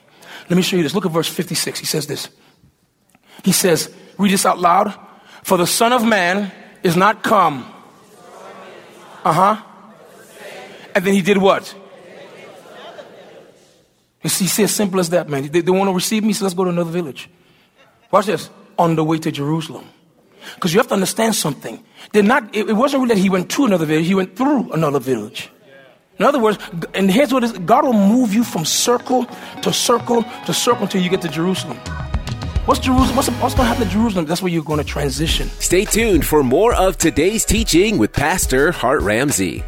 Let 0.49 0.55
me 0.55 0.61
show 0.61 0.77
you 0.77 0.83
this. 0.83 0.93
Look 0.93 1.05
at 1.05 1.11
verse 1.11 1.27
56. 1.27 1.79
He 1.79 1.85
says 1.85 2.07
this. 2.07 2.29
He 3.43 3.51
says, 3.51 3.93
read 4.17 4.31
this 4.31 4.45
out 4.45 4.59
loud. 4.59 4.93
For 5.43 5.57
the 5.57 5.67
Son 5.67 5.93
of 5.93 6.05
Man 6.05 6.51
is 6.83 6.95
not 6.95 7.23
come. 7.23 7.65
Uh 9.23 9.33
huh. 9.33 9.63
And 10.95 11.05
then 11.05 11.13
he 11.13 11.21
did 11.21 11.37
what? 11.37 11.73
See, 14.25 14.63
as 14.63 14.75
simple 14.75 14.99
as 14.99 15.09
that, 15.11 15.29
man. 15.29 15.47
They, 15.47 15.61
they 15.61 15.71
want 15.71 15.87
to 15.89 15.93
receive 15.93 16.23
me, 16.23 16.33
so 16.33 16.43
let's 16.43 16.55
go 16.55 16.65
to 16.65 16.69
another 16.69 16.91
village. 16.91 17.29
Watch 18.11 18.25
this. 18.25 18.49
On 18.77 18.95
the 18.95 19.03
way 19.03 19.17
to 19.17 19.31
Jerusalem. 19.31 19.85
Because 20.55 20.73
you 20.73 20.79
have 20.79 20.87
to 20.87 20.93
understand 20.93 21.35
something. 21.35 21.83
They're 22.13 22.23
not, 22.23 22.55
it, 22.55 22.69
it, 22.69 22.73
wasn't 22.73 23.03
really 23.03 23.15
that 23.15 23.21
he 23.21 23.29
went 23.29 23.49
to 23.51 23.65
another 23.65 23.85
village, 23.85 24.07
he 24.07 24.15
went 24.15 24.35
through 24.35 24.71
another 24.71 24.99
village. 24.99 25.49
In 26.19 26.25
other 26.25 26.39
words, 26.39 26.57
and 26.95 27.11
here's 27.11 27.31
what 27.31 27.43
is 27.43 27.51
God 27.51 27.85
will 27.85 27.93
move 27.93 28.33
you 28.33 28.43
from 28.43 28.65
circle 28.65 29.25
to 29.61 29.71
circle 29.71 30.23
to 30.45 30.53
circle 30.53 30.83
until 30.83 31.01
you 31.01 31.09
get 31.09 31.21
to 31.21 31.29
Jerusalem. 31.29 31.77
What's 32.65 32.79
Jerusalem? 32.81 33.15
What's, 33.15 33.29
what's 33.29 33.55
going 33.55 33.67
to 33.67 33.73
happen 33.73 33.87
to 33.87 33.93
Jerusalem? 33.93 34.25
That's 34.25 34.41
where 34.41 34.51
you're 34.51 34.63
going 34.63 34.79
to 34.79 34.83
transition. 34.83 35.47
Stay 35.59 35.85
tuned 35.85 36.25
for 36.25 36.43
more 36.43 36.73
of 36.73 36.97
today's 36.97 37.45
teaching 37.45 37.97
with 37.97 38.11
Pastor 38.11 38.71
Hart 38.71 39.01
Ramsey. 39.01 39.63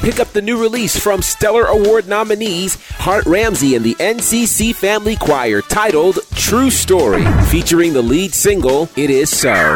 Pick 0.00 0.20
up 0.20 0.28
the 0.28 0.40
new 0.40 0.60
release 0.60 0.96
from 0.96 1.22
Stellar 1.22 1.64
Award 1.64 2.06
nominees 2.06 2.76
Hart 2.92 3.26
Ramsey 3.26 3.74
and 3.74 3.84
the 3.84 3.96
NCC 3.96 4.74
Family 4.74 5.16
Choir 5.16 5.60
titled 5.60 6.20
True 6.34 6.70
Story, 6.70 7.24
featuring 7.46 7.92
the 7.92 8.02
lead 8.02 8.32
single 8.32 8.88
It 8.96 9.10
Is 9.10 9.28
So. 9.28 9.74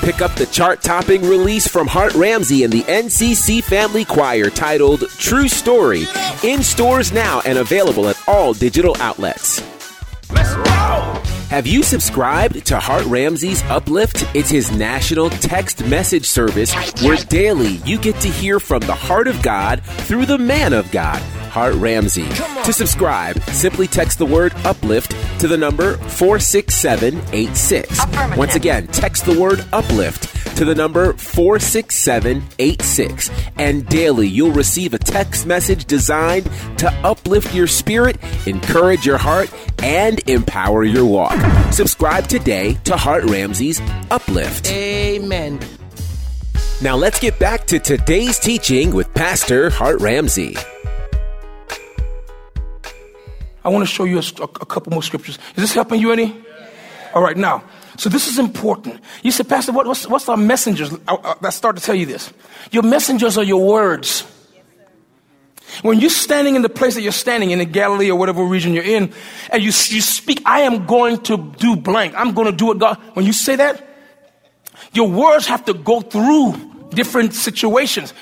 Pick 0.00 0.22
up 0.22 0.34
the 0.36 0.48
chart 0.50 0.82
topping 0.82 1.22
release 1.22 1.68
from 1.68 1.86
Hart 1.86 2.14
Ramsey 2.14 2.64
and 2.64 2.72
the 2.72 2.82
NCC 2.82 3.62
Family 3.62 4.04
Choir 4.04 4.48
titled 4.50 5.08
True 5.10 5.48
Story 5.48 6.06
in 6.42 6.62
stores 6.62 7.12
now 7.12 7.40
and 7.44 7.58
available 7.58 8.08
at 8.08 8.18
all 8.26 8.54
digital 8.54 8.96
outlets. 9.00 9.62
Have 11.50 11.66
you 11.66 11.82
subscribed 11.82 12.66
to 12.66 12.78
Hart 12.78 13.06
Ramsey's 13.06 13.62
Uplift? 13.64 14.24
It's 14.34 14.50
his 14.50 14.70
national 14.70 15.30
text 15.30 15.82
message 15.86 16.26
service 16.26 16.74
where 17.02 17.16
daily 17.16 17.80
you 17.86 17.98
get 17.98 18.16
to 18.20 18.28
hear 18.28 18.60
from 18.60 18.80
the 18.80 18.94
heart 18.94 19.28
of 19.28 19.40
God 19.42 19.82
through 19.82 20.26
the 20.26 20.36
man 20.36 20.74
of 20.74 20.90
God, 20.90 21.22
Hart 21.48 21.74
Ramsey. 21.74 22.28
To 22.64 22.72
subscribe, 22.72 23.38
simply 23.50 23.86
text 23.86 24.18
the 24.18 24.26
word 24.26 24.52
uplift 24.64 25.14
to 25.40 25.48
the 25.48 25.56
number 25.56 25.96
46786. 25.96 28.36
Once 28.36 28.54
again, 28.54 28.86
text 28.88 29.24
the 29.24 29.38
word 29.38 29.64
uplift 29.72 30.34
to 30.56 30.64
the 30.64 30.74
number 30.74 31.12
46786. 31.14 33.30
And 33.56 33.86
daily 33.86 34.26
you'll 34.26 34.50
receive 34.50 34.92
a 34.92 34.98
text 34.98 35.46
message 35.46 35.84
designed 35.84 36.50
to 36.78 36.90
uplift 37.04 37.54
your 37.54 37.68
spirit, 37.68 38.16
encourage 38.46 39.06
your 39.06 39.18
heart, 39.18 39.52
and 39.82 40.18
empower 40.28 40.84
your 40.84 41.06
walk. 41.06 41.38
Subscribe 41.72 42.26
today 42.26 42.74
to 42.84 42.96
Hart 42.96 43.24
Ramsey's 43.24 43.80
Uplift. 44.10 44.70
Amen. 44.70 45.60
Now 46.80 46.96
let's 46.96 47.18
get 47.18 47.38
back 47.38 47.66
to 47.68 47.78
today's 47.78 48.38
teaching 48.38 48.92
with 48.92 49.12
Pastor 49.14 49.70
Hart 49.70 50.00
Ramsey. 50.00 50.56
I 53.64 53.68
want 53.70 53.86
to 53.86 53.92
show 53.92 54.04
you 54.04 54.18
a, 54.18 54.44
a 54.44 54.66
couple 54.66 54.92
more 54.92 55.02
scriptures. 55.02 55.38
Is 55.50 55.62
this 55.62 55.74
helping 55.74 56.00
you 56.00 56.12
any? 56.12 56.44
All 57.14 57.22
right, 57.22 57.36
now, 57.36 57.64
so 57.96 58.08
this 58.08 58.28
is 58.28 58.38
important. 58.38 59.00
You 59.22 59.32
said, 59.32 59.48
Pastor, 59.48 59.72
what, 59.72 59.86
what's, 59.86 60.06
what's 60.06 60.28
our 60.28 60.36
messengers? 60.36 60.94
I, 61.08 61.34
I, 61.42 61.50
start 61.50 61.76
to 61.76 61.82
tell 61.82 61.94
you 61.94 62.06
this. 62.06 62.32
Your 62.70 62.84
messengers 62.84 63.36
are 63.36 63.44
your 63.44 63.66
words. 63.66 64.24
When 65.82 65.98
you're 65.98 66.10
standing 66.10 66.54
in 66.54 66.62
the 66.62 66.68
place 66.68 66.94
that 66.94 67.02
you're 67.02 67.12
standing 67.12 67.50
in, 67.50 67.60
in 67.60 67.72
Galilee 67.72 68.10
or 68.10 68.18
whatever 68.18 68.44
region 68.44 68.72
you're 68.72 68.84
in, 68.84 69.12
and 69.50 69.62
you, 69.62 69.68
you 69.68 70.00
speak, 70.00 70.42
I 70.46 70.60
am 70.60 70.86
going 70.86 71.22
to 71.24 71.54
do 71.58 71.76
blank. 71.76 72.14
I'm 72.16 72.34
going 72.34 72.50
to 72.50 72.56
do 72.56 72.66
what 72.66 72.78
God, 72.78 72.98
when 73.14 73.26
you 73.26 73.32
say 73.32 73.56
that, 73.56 73.84
your 74.92 75.08
words 75.08 75.46
have 75.48 75.64
to 75.66 75.74
go 75.74 76.00
through 76.00 76.88
different 76.90 77.34
situations. 77.34 78.14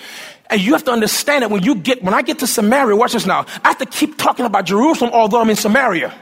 And 0.49 0.61
you 0.61 0.73
have 0.73 0.85
to 0.85 0.93
understand 0.93 1.43
that 1.43 1.51
when 1.51 1.63
you 1.63 1.75
get, 1.75 2.03
when 2.03 2.15
I 2.15 2.23
get 2.23 2.39
to 2.41 2.47
Samaria, 2.47 2.97
watch 2.97 3.13
this 3.13 3.27
now, 3.27 3.47
I 3.65 3.69
have 3.69 3.79
to 3.79 3.87
keep 3.87 4.17
talking 4.17 4.47
about 4.47 4.65
Jerusalem 4.65 5.11
although 5.13 5.41
I'm 5.41 5.51
in 5.51 5.57
Samaria. 5.57 6.15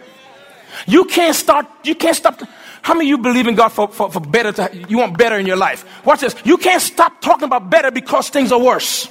You 0.87 1.05
can't 1.05 1.37
start, 1.37 1.67
you 1.85 1.95
can't 1.95 2.17
stop. 2.17 2.41
How 2.83 2.95
many 2.95 3.07
of 3.07 3.11
you 3.11 3.19
believe 3.19 3.47
in 3.47 3.55
God 3.55 3.69
for, 3.69 3.89
for, 3.89 4.11
for 4.11 4.21
better? 4.21 4.53
To, 4.53 4.85
you 4.89 4.99
want 4.99 5.17
better 5.17 5.39
in 5.39 5.47
your 5.47 5.57
life? 5.57 5.85
Watch 6.05 6.21
this. 6.21 6.35
You 6.45 6.57
can't 6.57 6.83
stop 6.83 7.21
talking 7.21 7.45
about 7.45 7.71
better 7.71 7.91
because 7.91 8.29
things 8.29 8.53
are 8.53 8.61
worse. 8.61 9.09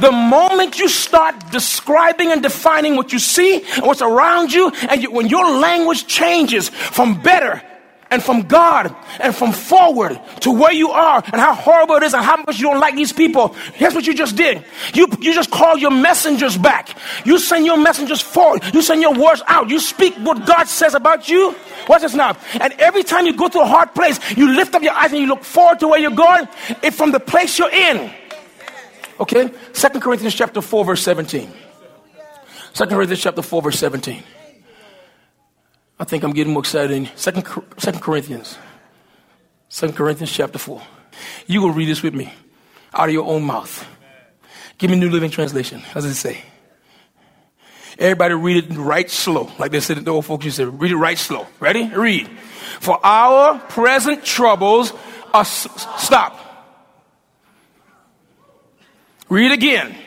The 0.00 0.12
moment 0.12 0.78
you 0.78 0.88
start 0.88 1.34
describing 1.50 2.32
and 2.32 2.42
defining 2.42 2.96
what 2.96 3.12
you 3.12 3.18
see 3.18 3.62
and 3.76 3.82
what's 3.82 4.00
around 4.00 4.52
you, 4.52 4.70
and 4.88 5.02
you, 5.02 5.10
when 5.10 5.28
your 5.28 5.44
language 5.58 6.06
changes 6.06 6.68
from 6.68 7.20
better 7.20 7.62
and 8.12 8.22
from 8.22 8.42
God 8.42 8.94
and 9.20 9.34
from 9.34 9.52
forward 9.52 10.20
to 10.40 10.52
where 10.52 10.72
you 10.72 10.90
are 10.90 11.22
and 11.32 11.40
how 11.40 11.54
horrible 11.54 11.96
it 11.96 12.02
is 12.02 12.12
and 12.12 12.22
how 12.22 12.36
much 12.36 12.58
you 12.58 12.68
don't 12.68 12.78
like 12.78 12.94
these 12.94 13.10
people. 13.10 13.48
Here's 13.72 13.94
what 13.94 14.06
you 14.06 14.12
just 14.14 14.36
did. 14.36 14.62
You, 14.92 15.08
you 15.18 15.32
just 15.32 15.50
call 15.50 15.78
your 15.78 15.90
messengers 15.90 16.58
back. 16.58 16.94
You 17.24 17.38
send 17.38 17.64
your 17.64 17.78
messengers 17.78 18.20
forward. 18.20 18.62
You 18.74 18.82
send 18.82 19.00
your 19.00 19.14
words 19.14 19.42
out. 19.46 19.70
You 19.70 19.80
speak 19.80 20.14
what 20.16 20.44
God 20.46 20.68
says 20.68 20.94
about 20.94 21.30
you. 21.30 21.54
Watch 21.88 22.02
this 22.02 22.14
now. 22.14 22.36
And 22.60 22.74
every 22.74 23.02
time 23.02 23.24
you 23.24 23.34
go 23.34 23.48
to 23.48 23.60
a 23.62 23.66
hard 23.66 23.94
place, 23.94 24.20
you 24.36 24.54
lift 24.54 24.74
up 24.74 24.82
your 24.82 24.92
eyes 24.92 25.10
and 25.12 25.20
you 25.22 25.26
look 25.26 25.42
forward 25.42 25.80
to 25.80 25.88
where 25.88 25.98
you're 25.98 26.10
going. 26.10 26.46
It's 26.82 26.94
from 26.94 27.12
the 27.12 27.20
place 27.20 27.58
you're 27.58 27.72
in. 27.72 28.12
Okay? 29.20 29.50
Second 29.72 30.02
Corinthians 30.02 30.34
chapter 30.34 30.60
4, 30.60 30.84
verse 30.84 31.02
17. 31.02 31.50
Second 32.74 32.94
Corinthians 32.94 33.22
chapter 33.22 33.40
4, 33.40 33.62
verse 33.62 33.78
17. 33.78 34.22
I 35.98 36.04
think 36.04 36.24
I'm 36.24 36.32
getting 36.32 36.52
more 36.52 36.62
excited. 36.62 37.10
Second, 37.16 37.46
Second 37.78 38.00
Corinthians. 38.00 38.58
Second 39.68 39.96
Corinthians 39.96 40.32
chapter 40.32 40.58
4. 40.58 40.82
You 41.46 41.62
will 41.62 41.70
read 41.70 41.88
this 41.88 42.02
with 42.02 42.14
me 42.14 42.32
out 42.92 43.08
of 43.08 43.14
your 43.14 43.26
own 43.26 43.44
mouth. 43.44 43.86
Give 44.78 44.90
me 44.90 44.98
New 44.98 45.10
Living 45.10 45.30
Translation. 45.30 45.80
How 45.80 45.94
does 45.94 46.06
it 46.06 46.14
say? 46.14 46.42
Everybody 47.98 48.34
read 48.34 48.64
it 48.64 48.76
right 48.76 49.08
slow. 49.08 49.50
Like 49.58 49.70
they 49.70 49.80
said, 49.80 50.04
the 50.04 50.10
old 50.10 50.26
folks 50.26 50.44
used 50.44 50.56
to 50.56 50.70
read 50.70 50.90
it 50.90 50.96
right 50.96 51.18
slow. 51.18 51.46
Ready? 51.60 51.88
Read. 51.88 52.28
For 52.80 52.98
our 53.04 53.58
present 53.58 54.24
troubles 54.24 54.92
are. 55.32 55.42
S- 55.42 55.68
stop. 55.98 56.38
Read 59.28 59.52
again. 59.52 59.94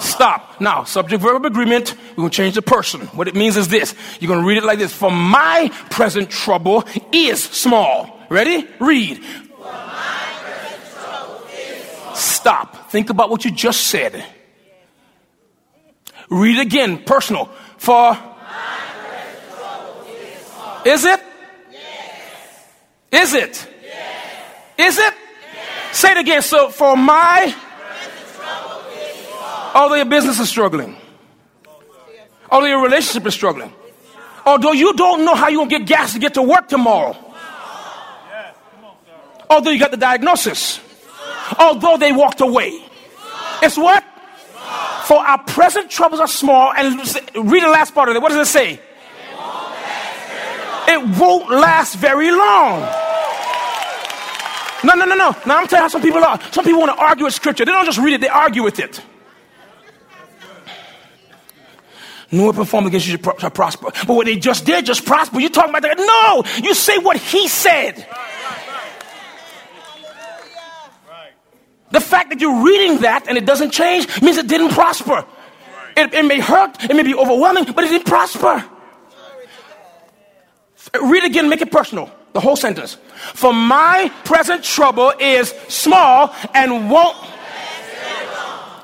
Stop. 0.00 0.60
Now, 0.60 0.84
subject 0.84 1.22
verb 1.22 1.44
agreement, 1.44 1.94
we're 2.12 2.22
going 2.22 2.30
to 2.30 2.36
change 2.36 2.54
the 2.54 2.62
person. 2.62 3.02
What 3.08 3.28
it 3.28 3.34
means 3.34 3.56
is 3.56 3.68
this. 3.68 3.94
You're 4.20 4.28
going 4.28 4.40
to 4.40 4.46
read 4.46 4.58
it 4.58 4.64
like 4.64 4.78
this. 4.78 4.92
For 4.92 5.10
my 5.10 5.70
present 5.90 6.30
trouble 6.30 6.84
is 7.12 7.42
small. 7.42 8.18
Ready? 8.28 8.66
Read. 8.80 9.22
Stop. 12.14 12.90
Think 12.90 13.10
about 13.10 13.30
what 13.30 13.44
you 13.44 13.50
just 13.50 13.86
said. 13.86 14.24
Read 16.28 16.58
again, 16.60 17.02
personal. 17.04 17.46
For 17.78 18.18
is 20.84 21.04
it? 21.04 21.20
Is 23.12 23.34
it? 23.34 23.34
Is 23.34 23.34
it? 23.34 23.68
Yes. 23.82 24.94
Is 24.94 24.98
it? 24.98 25.14
Yes. 25.54 25.96
Say 25.96 26.10
it 26.12 26.18
again. 26.18 26.42
So 26.42 26.70
for 26.70 26.96
my 26.96 27.54
although 29.74 29.94
your 29.94 30.06
business 30.06 30.38
is 30.40 30.48
struggling, 30.48 30.96
although 32.52 32.66
your 32.66 32.82
relationship 32.82 33.26
is 33.26 33.34
struggling, 33.34 33.72
although 34.46 34.72
you 34.72 34.92
don't 34.94 35.24
know 35.24 35.34
how 35.34 35.48
you're 35.48 35.66
gonna 35.66 35.78
get 35.78 35.88
gas 35.88 36.12
to 36.12 36.20
get 36.20 36.34
to 36.34 36.42
work 36.42 36.68
tomorrow, 36.68 37.16
although 39.50 39.70
you 39.70 39.80
got 39.80 39.90
the 39.90 39.96
diagnosis, 39.96 40.78
although 41.58 41.96
they 41.96 42.12
walked 42.12 42.40
away. 42.40 42.80
It's 43.62 43.76
what? 43.76 44.04
For 45.04 45.18
our 45.18 45.42
present 45.44 45.90
troubles 45.90 46.20
are 46.20 46.28
small. 46.28 46.72
And 46.72 46.96
read 47.34 47.62
the 47.62 47.68
last 47.68 47.94
part 47.94 48.08
of 48.08 48.16
it. 48.16 48.22
What 48.22 48.30
does 48.30 48.48
it 48.48 48.50
say? 48.50 48.80
It 50.88 51.18
won't 51.18 51.50
last 51.50 51.96
very 51.96 52.30
long. 52.30 52.80
No, 54.84 54.94
no, 54.94 55.04
no, 55.04 55.14
no. 55.14 55.36
Now 55.46 55.58
I'm 55.58 55.66
telling 55.68 55.70
you 55.70 55.76
how 55.76 55.88
some 55.88 56.02
people 56.02 56.24
are. 56.24 56.40
Some 56.50 56.64
people 56.64 56.80
want 56.80 56.96
to 56.96 57.02
argue 57.02 57.24
with 57.24 57.34
scripture. 57.34 57.64
They 57.64 57.72
don't 57.72 57.84
just 57.84 57.98
read 57.98 58.14
it, 58.14 58.20
they 58.20 58.28
argue 58.28 58.62
with 58.62 58.80
it. 58.80 59.00
No 62.32 62.46
weapon 62.46 62.64
formed 62.64 62.86
against 62.86 63.06
you 63.06 63.18
shall 63.38 63.50
prosper. 63.50 63.90
But 64.06 64.14
what 64.14 64.24
they 64.24 64.36
just 64.36 64.64
did, 64.64 64.86
just 64.86 65.04
prosper. 65.04 65.38
You're 65.38 65.50
talking 65.50 65.70
about 65.70 65.82
that. 65.82 65.98
No, 65.98 66.62
you 66.62 66.74
say 66.74 66.96
what 66.96 67.18
he 67.18 67.46
said. 67.46 68.06
The 71.90 72.00
fact 72.00 72.30
that 72.30 72.40
you're 72.40 72.64
reading 72.64 73.02
that 73.02 73.28
and 73.28 73.36
it 73.36 73.44
doesn't 73.44 73.70
change 73.70 74.22
means 74.22 74.38
it 74.38 74.48
didn't 74.48 74.70
prosper. 74.70 75.26
It, 75.94 76.14
it 76.14 76.24
may 76.24 76.40
hurt, 76.40 76.82
it 76.84 76.96
may 76.96 77.02
be 77.02 77.14
overwhelming, 77.14 77.64
but 77.64 77.84
it 77.84 77.88
didn't 77.88 78.06
prosper. 78.06 78.64
Read 81.02 81.24
again, 81.24 81.50
make 81.50 81.60
it 81.60 81.70
personal. 81.70 82.10
The 82.32 82.40
whole 82.40 82.56
sentence. 82.56 82.96
For 83.34 83.52
my 83.52 84.10
present 84.24 84.64
trouble 84.64 85.12
is 85.20 85.50
small 85.68 86.34
and 86.54 86.90
won't. 86.90 87.16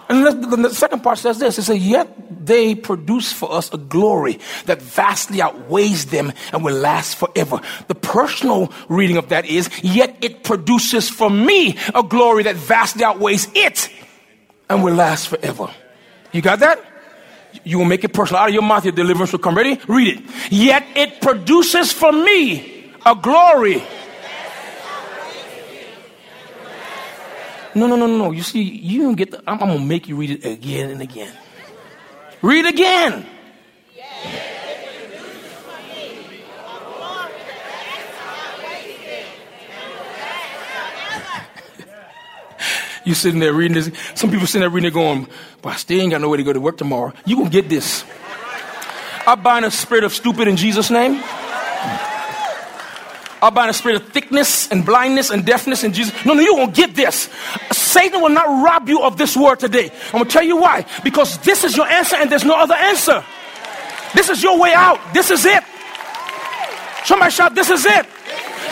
And 0.08 0.24
the, 0.24 0.56
the 0.56 0.74
second 0.74 1.02
part 1.02 1.18
says 1.18 1.38
this 1.38 1.58
it 1.58 1.64
says, 1.64 1.78
Yet 1.78 2.46
they 2.46 2.74
produce 2.74 3.32
for 3.32 3.52
us 3.52 3.72
a 3.72 3.76
glory 3.76 4.38
that 4.64 4.80
vastly 4.80 5.42
outweighs 5.42 6.06
them 6.06 6.32
and 6.52 6.64
will 6.64 6.76
last 6.76 7.16
forever. 7.16 7.60
The 7.88 7.94
personal 7.94 8.72
reading 8.88 9.18
of 9.18 9.28
that 9.28 9.44
is, 9.44 9.68
Yet 9.82 10.16
it 10.22 10.44
produces 10.44 11.10
for 11.10 11.30
me 11.30 11.76
a 11.94 12.02
glory 12.02 12.44
that 12.44 12.56
vastly 12.56 13.04
outweighs 13.04 13.48
it 13.54 13.90
and 14.68 14.82
will 14.82 14.94
last 14.94 15.28
forever. 15.28 15.70
You 16.32 16.42
got 16.42 16.60
that? 16.60 16.82
You 17.64 17.78
will 17.78 17.86
make 17.86 18.04
it 18.04 18.12
personal. 18.12 18.42
Out 18.42 18.48
of 18.48 18.54
your 18.54 18.62
mouth, 18.62 18.84
your 18.84 18.92
deliverance 18.92 19.32
will 19.32 19.38
come. 19.38 19.56
Ready? 19.56 19.80
Read 19.88 20.18
it. 20.18 20.24
Yet 20.50 20.84
it 20.94 21.20
produces 21.20 21.92
for 21.92 22.12
me 22.12 22.92
a 23.04 23.14
glory. 23.14 23.82
No, 27.74 27.86
no, 27.86 27.96
no, 27.96 28.06
no. 28.06 28.30
You 28.30 28.42
see, 28.42 28.62
you 28.62 29.02
don't 29.02 29.14
get 29.14 29.30
the, 29.30 29.38
I'm, 29.46 29.60
I'm 29.60 29.68
going 29.68 29.78
to 29.78 29.84
make 29.84 30.08
you 30.08 30.16
read 30.16 30.30
it 30.30 30.44
again 30.44 30.90
and 30.90 31.02
again. 31.02 31.32
Read 32.42 32.66
again. 32.66 33.26
You 43.04 43.14
sitting 43.14 43.40
there 43.40 43.54
reading 43.54 43.74
this. 43.74 43.90
Some 44.14 44.30
people 44.30 44.46
sitting 44.46 44.60
there 44.60 44.68
reading 44.68 44.88
it 44.88 44.92
going, 44.92 45.28
but 45.62 45.70
I 45.70 45.76
still 45.76 45.98
ain't 45.98 46.10
got 46.10 46.20
no 46.20 46.28
way 46.28 46.36
to 46.36 46.42
go 46.42 46.52
to 46.52 46.60
work 46.60 46.76
tomorrow. 46.76 47.14
You 47.24 47.36
gonna 47.36 47.48
get 47.48 47.70
this. 47.70 48.04
I 49.26 49.34
bind 49.34 49.64
a 49.64 49.70
spirit 49.70 50.04
of 50.04 50.12
stupid 50.12 50.46
in 50.46 50.58
Jesus' 50.58 50.90
name. 50.90 51.22
I 53.40 53.50
bind 53.50 53.70
a 53.70 53.72
spirit 53.72 54.02
of 54.02 54.08
thickness 54.08 54.70
and 54.70 54.84
blindness 54.84 55.30
and 55.30 55.44
deafness 55.44 55.84
in 55.84 55.92
Jesus. 55.92 56.12
No, 56.24 56.34
no, 56.34 56.40
you 56.40 56.54
won't 56.54 56.74
get 56.74 56.94
this. 56.94 57.28
Satan 57.70 58.20
will 58.20 58.30
not 58.30 58.46
rob 58.46 58.88
you 58.88 59.02
of 59.02 59.16
this 59.16 59.36
word 59.36 59.60
today. 59.60 59.90
I'm 60.06 60.12
gonna 60.20 60.24
tell 60.26 60.42
you 60.42 60.56
why. 60.56 60.86
Because 61.04 61.38
this 61.38 61.64
is 61.64 61.76
your 61.76 61.86
answer 61.86 62.16
and 62.16 62.30
there's 62.30 62.44
no 62.44 62.56
other 62.58 62.74
answer. 62.74 63.24
This 64.14 64.28
is 64.28 64.42
your 64.42 64.58
way 64.58 64.72
out. 64.74 64.98
This 65.14 65.30
is 65.30 65.44
it. 65.44 65.62
Somebody 67.04 67.30
shout, 67.30 67.54
This 67.54 67.70
is 67.70 67.86
it. 67.86 68.06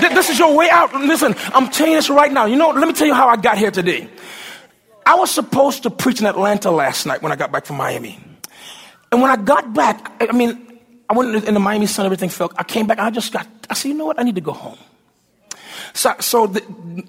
This 0.01 0.29
is 0.29 0.39
your 0.39 0.55
way 0.55 0.69
out. 0.69 0.93
Listen, 0.95 1.35
I'm 1.55 1.71
telling 1.71 1.93
you 1.93 1.99
this 1.99 2.11
right 2.11 2.31
now. 2.31 2.45
You 2.45 2.57
know, 2.57 2.71
let 2.71 2.87
me 2.87 2.93
tell 2.93 3.07
you 3.07 3.15
how 3.15 3.29
I 3.29 3.37
got 3.37 3.57
here 3.57 3.71
today. 3.71 4.09
I 5.07 5.15
was 5.15 5.31
supposed 5.31 5.85
to 5.85 5.91
preach 5.91 6.21
in 6.21 6.27
Atlanta 6.27 6.71
last 6.71 7.07
night 7.07 7.23
when 7.23 7.33
I 7.33 7.37
got 7.37 7.53
back 7.53 7.65
from 7.65 7.77
Miami. 7.77 8.19
And 9.13 9.23
when 9.23 9.31
I 9.31 9.37
got 9.37 9.73
back, 9.73 10.13
I 10.21 10.33
mean, 10.33 10.66
I 11.09 11.15
went 11.15 11.45
in 11.45 11.55
the 11.55 11.61
Miami 11.61 11.87
sun, 11.87 12.05
everything 12.05 12.29
felt. 12.29 12.53
I 12.57 12.65
came 12.65 12.87
back, 12.87 12.99
I 12.99 13.11
just 13.11 13.33
got, 13.33 13.47
I 13.71 13.75
said, 13.75 13.89
you 13.89 13.95
know 13.95 14.07
what, 14.07 14.19
I 14.19 14.23
need 14.23 14.35
to 14.35 14.41
go 14.41 14.53
home. 14.53 14.79
So, 15.95 16.15
so 16.21 16.47
the, 16.47 16.63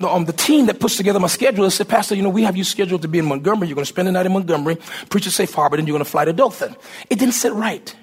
um, 0.07 0.25
the 0.25 0.33
team 0.33 0.67
that 0.67 0.79
puts 0.79 0.97
together 0.97 1.19
my 1.19 1.27
schedule 1.27 1.69
said, 1.71 1.87
Pastor, 1.89 2.15
you 2.15 2.21
know, 2.21 2.29
we 2.29 2.43
have 2.43 2.55
you 2.55 2.63
scheduled 2.63 3.01
to 3.01 3.07
be 3.07 3.19
in 3.19 3.25
Montgomery. 3.25 3.67
You're 3.67 3.75
going 3.75 3.85
to 3.85 3.89
spend 3.89 4.07
the 4.07 4.11
night 4.11 4.25
in 4.25 4.31
Montgomery, 4.31 4.77
preach 5.09 5.25
a 5.25 5.31
safe 5.31 5.53
harbor, 5.53 5.77
then 5.77 5.87
you're 5.87 5.93
going 5.93 6.05
to 6.05 6.09
fly 6.09 6.25
to 6.25 6.33
Dothan. 6.33 6.75
It 7.09 7.19
didn't 7.19 7.33
sit 7.33 7.53
right. 7.53 7.95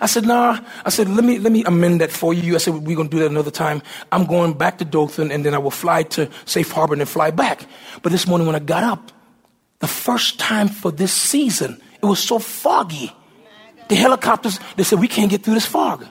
I 0.00 0.06
said, 0.06 0.26
nah. 0.26 0.58
I 0.84 0.90
said, 0.90 1.08
let 1.08 1.24
me, 1.24 1.38
let 1.38 1.52
me 1.52 1.64
amend 1.64 2.00
that 2.00 2.10
for 2.10 2.32
you. 2.32 2.54
I 2.54 2.58
said, 2.58 2.74
we're 2.74 2.96
going 2.96 3.08
to 3.08 3.16
do 3.16 3.20
that 3.20 3.30
another 3.30 3.50
time. 3.50 3.82
I'm 4.10 4.24
going 4.24 4.54
back 4.54 4.78
to 4.78 4.84
Dothan 4.84 5.30
and 5.30 5.44
then 5.44 5.54
I 5.54 5.58
will 5.58 5.70
fly 5.70 6.02
to 6.04 6.28
Safe 6.46 6.70
Harbor 6.70 6.94
and 6.94 7.00
then 7.00 7.06
fly 7.06 7.30
back. 7.30 7.66
But 8.02 8.12
this 8.12 8.26
morning 8.26 8.46
when 8.46 8.56
I 8.56 8.60
got 8.60 8.84
up, 8.84 9.12
the 9.80 9.88
first 9.88 10.38
time 10.38 10.68
for 10.68 10.90
this 10.90 11.12
season, 11.12 11.80
it 12.02 12.06
was 12.06 12.20
so 12.20 12.38
foggy. 12.38 13.12
The 13.90 13.96
helicopters, 13.96 14.60
they 14.76 14.84
said, 14.84 15.00
we 15.00 15.08
can't 15.08 15.28
get 15.28 15.42
through 15.42 15.54
this 15.54 15.66
fog. 15.66 16.06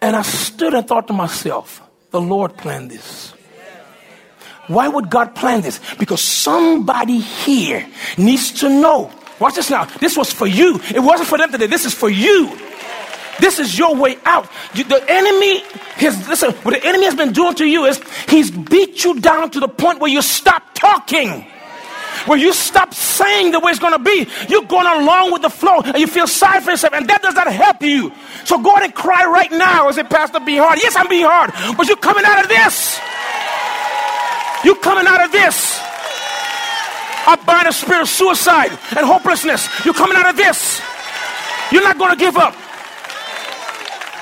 And 0.00 0.14
I 0.14 0.22
stood 0.22 0.74
and 0.74 0.86
thought 0.86 1.08
to 1.08 1.12
myself, 1.12 1.82
the 2.12 2.20
Lord 2.20 2.56
planned 2.56 2.88
this. 2.88 3.34
Why 4.68 4.86
would 4.86 5.10
God 5.10 5.34
plan 5.34 5.62
this? 5.62 5.80
Because 5.98 6.20
somebody 6.20 7.18
here 7.18 7.84
needs 8.16 8.52
to 8.60 8.68
know. 8.68 9.10
Watch 9.40 9.56
this 9.56 9.70
now. 9.70 9.86
This 9.98 10.16
was 10.16 10.32
for 10.32 10.46
you. 10.46 10.78
It 10.94 11.00
wasn't 11.00 11.28
for 11.28 11.36
them 11.36 11.50
today. 11.50 11.66
This 11.66 11.84
is 11.84 11.92
for 11.92 12.08
you. 12.08 12.56
This 13.40 13.58
is 13.58 13.76
your 13.76 13.96
way 13.96 14.16
out. 14.24 14.48
You, 14.74 14.84
the 14.84 15.02
enemy, 15.08 15.64
has, 15.96 16.28
listen, 16.28 16.52
what 16.62 16.80
the 16.80 16.86
enemy 16.86 17.06
has 17.06 17.16
been 17.16 17.32
doing 17.32 17.56
to 17.56 17.64
you 17.64 17.86
is 17.86 18.00
he's 18.28 18.52
beat 18.52 19.02
you 19.02 19.18
down 19.18 19.50
to 19.50 19.58
the 19.58 19.66
point 19.66 19.98
where 19.98 20.12
you 20.12 20.22
stop 20.22 20.62
talking. 20.74 21.44
Where 22.26 22.38
you 22.38 22.52
stop 22.52 22.94
saying 22.94 23.52
the 23.52 23.60
way 23.60 23.70
it's 23.70 23.80
going 23.80 23.92
to 23.92 23.98
be. 23.98 24.26
You're 24.48 24.64
going 24.64 24.86
along 24.86 25.32
with 25.32 25.42
the 25.42 25.50
flow 25.50 25.80
and 25.80 25.98
you 25.98 26.06
feel 26.06 26.26
sorry 26.26 26.60
for 26.60 26.70
yourself, 26.70 26.94
and 26.94 27.08
that 27.08 27.22
does 27.22 27.34
not 27.34 27.52
help 27.52 27.82
you. 27.82 28.12
So 28.44 28.60
go 28.60 28.72
ahead 28.72 28.84
and 28.84 28.94
cry 28.94 29.24
right 29.24 29.50
now 29.50 29.86
and 29.86 29.94
say, 29.94 30.04
Pastor, 30.04 30.40
be 30.40 30.56
hard. 30.56 30.78
Yes, 30.82 30.96
I'm 30.96 31.08
being 31.08 31.26
hard, 31.26 31.50
but 31.76 31.88
you're 31.88 31.96
coming 31.96 32.24
out 32.24 32.42
of 32.42 32.48
this. 32.48 32.98
You're 34.64 34.76
coming 34.76 35.06
out 35.06 35.24
of 35.24 35.32
this. 35.32 35.80
I 37.26 37.36
bind 37.46 37.68
a 37.68 37.72
spirit 37.72 38.02
of 38.02 38.08
suicide 38.08 38.70
and 38.96 39.06
hopelessness. 39.06 39.68
You're 39.84 39.94
coming 39.94 40.16
out 40.16 40.28
of 40.28 40.36
this. 40.36 40.80
You're 41.70 41.82
not 41.82 41.98
going 41.98 42.10
to 42.10 42.16
give 42.16 42.36
up. 42.36 42.54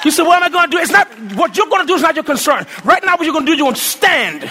You 0.05 0.11
say, 0.11 0.23
What 0.23 0.43
am 0.43 0.45
I 0.45 0.49
going 0.51 0.71
to 0.71 0.77
do? 0.77 0.79
It's 0.79 0.93
not 0.93 1.09
what 1.35 1.57
you're 1.57 1.67
going 1.67 1.83
to 1.83 1.87
do 1.87 1.95
is 1.95 2.03
not 2.03 2.15
your 2.15 2.25
concern. 2.25 2.67
Right 2.85 3.03
now, 3.05 3.17
what 3.17 3.25
you're 3.25 3.33
going 3.33 3.47
to 3.47 3.53
do, 3.53 3.57
you're 3.57 3.65
going 3.65 3.75
to 3.75 3.81
stand. 3.81 4.51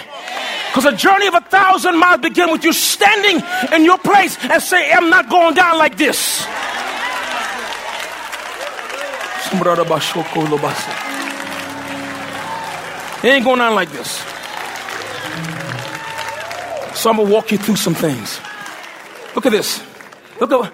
Because 0.78 0.94
a 0.94 0.96
journey 0.96 1.26
of 1.26 1.34
a 1.34 1.40
thousand 1.40 1.98
miles 1.98 2.20
begins 2.20 2.52
with 2.52 2.62
you 2.62 2.72
standing 2.72 3.44
in 3.74 3.84
your 3.84 3.98
place 3.98 4.38
and 4.44 4.62
say, 4.62 4.92
I'm 4.92 5.10
not 5.10 5.28
going 5.28 5.54
down 5.54 5.76
like 5.76 5.96
this. 5.96 6.46
It 13.24 13.28
ain't 13.28 13.44
going 13.44 13.58
down 13.58 13.74
like 13.74 13.90
this. 13.90 14.18
So 16.94 17.10
I'm 17.10 17.16
going 17.16 17.26
to 17.26 17.34
walk 17.34 17.50
you 17.50 17.58
through 17.58 17.74
some 17.74 17.94
things. 17.94 18.38
Look 19.34 19.46
at 19.46 19.50
this. 19.50 19.82
Look 20.38 20.52
at. 20.52 20.72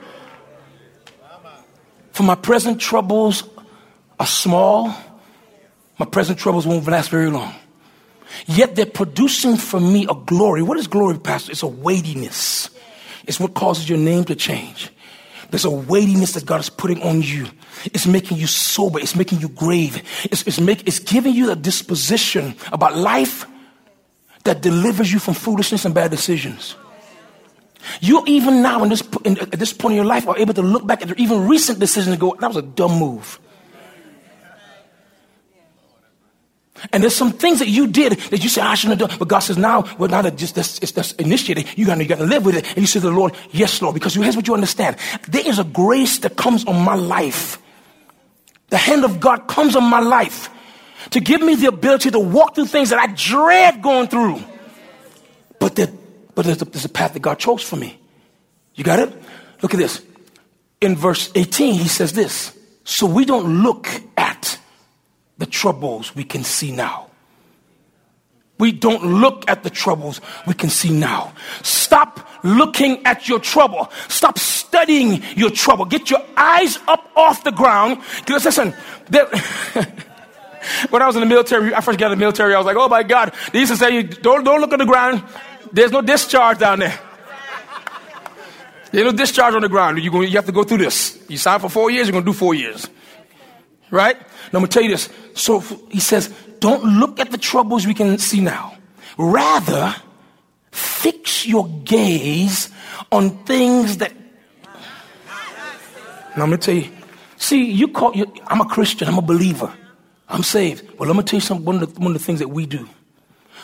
For 2.12 2.24
my 2.24 2.34
present 2.34 2.78
troubles 2.78 3.42
are 4.20 4.26
small, 4.26 4.94
my 5.98 6.04
present 6.04 6.38
troubles 6.38 6.66
won't 6.66 6.86
last 6.86 7.08
very 7.08 7.30
long. 7.30 7.54
Yet 8.46 8.74
they're 8.76 8.86
producing 8.86 9.56
for 9.56 9.80
me 9.80 10.06
a 10.08 10.14
glory. 10.14 10.62
What 10.62 10.78
is 10.78 10.86
glory, 10.86 11.18
Pastor? 11.18 11.52
It's 11.52 11.62
a 11.62 11.66
weightiness. 11.66 12.70
It's 13.26 13.40
what 13.40 13.54
causes 13.54 13.88
your 13.88 13.98
name 13.98 14.24
to 14.24 14.34
change. 14.34 14.90
There's 15.50 15.64
a 15.64 15.70
weightiness 15.70 16.32
that 16.32 16.46
God 16.46 16.60
is 16.60 16.68
putting 16.68 17.00
on 17.02 17.22
you. 17.22 17.46
It's 17.86 18.06
making 18.06 18.38
you 18.38 18.46
sober. 18.46 18.98
It's 18.98 19.14
making 19.14 19.40
you 19.40 19.48
grave. 19.48 20.02
It's, 20.24 20.42
it's, 20.46 20.60
make, 20.60 20.86
it's 20.86 20.98
giving 20.98 21.34
you 21.34 21.50
a 21.50 21.56
disposition 21.56 22.56
about 22.72 22.96
life 22.96 23.46
that 24.44 24.62
delivers 24.62 25.12
you 25.12 25.18
from 25.18 25.34
foolishness 25.34 25.84
and 25.84 25.94
bad 25.94 26.10
decisions. 26.10 26.76
You 28.00 28.24
even 28.26 28.62
now 28.62 28.82
in 28.82 28.88
this, 28.88 29.02
in, 29.24 29.38
at 29.38 29.52
this 29.52 29.72
point 29.72 29.92
in 29.92 29.96
your 29.96 30.06
life 30.06 30.26
are 30.26 30.38
able 30.38 30.54
to 30.54 30.62
look 30.62 30.86
back 30.86 31.02
at 31.02 31.18
even 31.18 31.46
recent 31.46 31.78
decisions 31.78 32.12
and 32.12 32.20
go, 32.20 32.36
that 32.40 32.48
was 32.48 32.56
a 32.56 32.62
dumb 32.62 32.98
move. 32.98 33.38
And 36.92 37.02
there's 37.02 37.14
some 37.14 37.32
things 37.32 37.58
that 37.58 37.68
you 37.68 37.86
did 37.86 38.12
that 38.12 38.42
you 38.42 38.48
say, 38.48 38.60
I 38.60 38.74
shouldn't 38.74 39.00
have 39.00 39.08
done. 39.08 39.18
But 39.18 39.28
God 39.28 39.40
says, 39.40 39.58
now, 39.58 39.84
well, 39.98 40.08
now 40.08 40.22
that 40.22 40.36
just 40.36 40.56
it's 40.58 40.92
that's 40.92 41.12
initiated, 41.12 41.66
you 41.76 41.86
gotta, 41.86 42.02
you 42.02 42.08
gotta 42.08 42.24
live 42.24 42.44
with 42.44 42.56
it. 42.56 42.68
And 42.68 42.78
you 42.78 42.86
say 42.86 43.00
to 43.00 43.06
the 43.08 43.12
Lord, 43.12 43.34
yes, 43.50 43.80
Lord, 43.80 43.94
because 43.94 44.14
here's 44.14 44.36
what 44.36 44.46
you 44.46 44.54
understand. 44.54 44.96
There 45.28 45.46
is 45.46 45.58
a 45.58 45.64
grace 45.64 46.18
that 46.18 46.36
comes 46.36 46.64
on 46.66 46.84
my 46.84 46.94
life. 46.94 47.58
The 48.68 48.76
hand 48.76 49.04
of 49.04 49.20
God 49.20 49.46
comes 49.46 49.76
on 49.76 49.84
my 49.84 50.00
life 50.00 50.50
to 51.10 51.20
give 51.20 51.40
me 51.40 51.54
the 51.54 51.66
ability 51.66 52.10
to 52.10 52.18
walk 52.18 52.54
through 52.54 52.66
things 52.66 52.90
that 52.90 52.98
I 52.98 53.06
dread 53.06 53.82
going 53.82 54.08
through. 54.08 54.42
But, 55.58 55.76
there, 55.76 55.88
but 56.34 56.44
there's, 56.44 56.60
a, 56.60 56.64
there's 56.64 56.84
a 56.84 56.88
path 56.90 57.12
that 57.12 57.20
God 57.20 57.38
chose 57.38 57.62
for 57.62 57.76
me. 57.76 57.98
You 58.74 58.84
got 58.84 58.98
it? 58.98 59.12
Look 59.62 59.74
at 59.74 59.78
this. 59.78 60.02
In 60.80 60.96
verse 60.96 61.30
18, 61.34 61.74
he 61.74 61.88
says 61.88 62.12
this. 62.12 62.58
So 62.84 63.06
we 63.06 63.24
don't 63.24 63.62
look 63.62 63.88
at 64.16 64.33
the 65.38 65.46
troubles 65.46 66.14
we 66.14 66.24
can 66.24 66.44
see 66.44 66.72
now. 66.72 67.10
We 68.58 68.70
don't 68.70 69.20
look 69.20 69.50
at 69.50 69.64
the 69.64 69.70
troubles 69.70 70.20
we 70.46 70.54
can 70.54 70.70
see 70.70 70.90
now. 70.90 71.32
Stop 71.62 72.28
looking 72.44 73.04
at 73.04 73.28
your 73.28 73.40
trouble. 73.40 73.90
Stop 74.08 74.38
studying 74.38 75.22
your 75.36 75.50
trouble. 75.50 75.86
Get 75.86 76.08
your 76.08 76.22
eyes 76.36 76.78
up 76.86 77.10
off 77.16 77.42
the 77.42 77.50
ground. 77.50 78.00
Because 78.20 78.44
listen, 78.44 78.74
there, 79.10 79.26
when 80.90 81.02
I 81.02 81.06
was 81.06 81.16
in 81.16 81.20
the 81.20 81.26
military, 81.26 81.74
I 81.74 81.80
first 81.80 81.98
got 81.98 82.12
in 82.12 82.18
the 82.18 82.22
military, 82.22 82.54
I 82.54 82.58
was 82.58 82.66
like, 82.66 82.76
oh 82.76 82.88
my 82.88 83.02
God. 83.02 83.34
They 83.52 83.60
used 83.60 83.72
to 83.72 83.78
say, 83.78 84.02
don't, 84.04 84.44
don't 84.44 84.60
look 84.60 84.72
at 84.72 84.78
the 84.78 84.86
ground. 84.86 85.24
There's 85.72 85.90
no 85.90 86.02
discharge 86.02 86.58
down 86.58 86.78
there. 86.78 86.98
There's 88.92 89.06
no 89.06 89.12
discharge 89.12 89.54
on 89.54 89.62
the 89.62 89.68
ground. 89.68 90.00
Going, 90.08 90.28
you 90.28 90.36
have 90.36 90.46
to 90.46 90.52
go 90.52 90.62
through 90.62 90.78
this. 90.78 91.18
You 91.28 91.36
sign 91.36 91.58
for 91.58 91.68
four 91.68 91.90
years, 91.90 92.06
you're 92.06 92.12
going 92.12 92.24
to 92.24 92.30
do 92.30 92.38
four 92.38 92.54
years. 92.54 92.88
Right? 93.90 94.18
Now, 94.18 94.58
I'm 94.58 94.60
going 94.60 94.66
to 94.66 94.72
tell 94.72 94.82
you 94.82 94.90
this. 94.90 95.08
So 95.34 95.60
he 95.90 96.00
says, 96.00 96.32
don't 96.60 96.98
look 96.98 97.20
at 97.20 97.30
the 97.30 97.38
troubles 97.38 97.86
we 97.86 97.94
can 97.94 98.18
see 98.18 98.40
now. 98.40 98.76
Rather, 99.18 99.94
fix 100.70 101.46
your 101.46 101.68
gaze 101.84 102.70
on 103.12 103.44
things 103.44 103.98
that. 103.98 104.12
Now, 106.36 106.42
I'm 106.42 106.50
going 106.50 106.58
to 106.58 106.58
tell 106.58 106.74
you. 106.74 106.90
See, 107.36 107.70
you 107.70 107.88
call 107.88 108.14
you, 108.14 108.32
I'm 108.46 108.60
a 108.60 108.66
Christian. 108.66 109.06
I'm 109.06 109.18
a 109.18 109.22
believer. 109.22 109.72
I'm 110.28 110.42
saved. 110.42 110.98
Well, 110.98 111.08
let 111.08 111.16
me 111.16 111.22
tell 111.22 111.36
you 111.36 111.42
something. 111.42 111.64
One 111.64 111.82
of 111.82 111.94
the, 111.94 112.00
one 112.00 112.12
of 112.12 112.18
the 112.18 112.24
things 112.24 112.38
that 112.38 112.48
we 112.48 112.66
do 112.66 112.88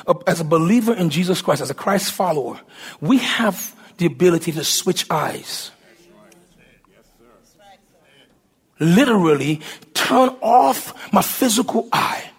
uh, 0.07 0.15
as 0.27 0.41
a 0.41 0.45
believer 0.45 0.95
in 0.95 1.11
Jesus 1.11 1.43
Christ, 1.43 1.63
as 1.63 1.71
a 1.71 1.75
Christ 1.75 2.13
follower, 2.13 2.61
we 3.01 3.19
have 3.19 3.75
the 3.99 4.07
ability 4.07 4.53
to 4.53 4.65
switch 4.65 5.07
eyes 5.11 5.71
literally 8.81 9.61
turn 9.95 10.31
off 10.41 11.13
my 11.13 11.23
physical 11.23 11.89
eye 11.93 12.31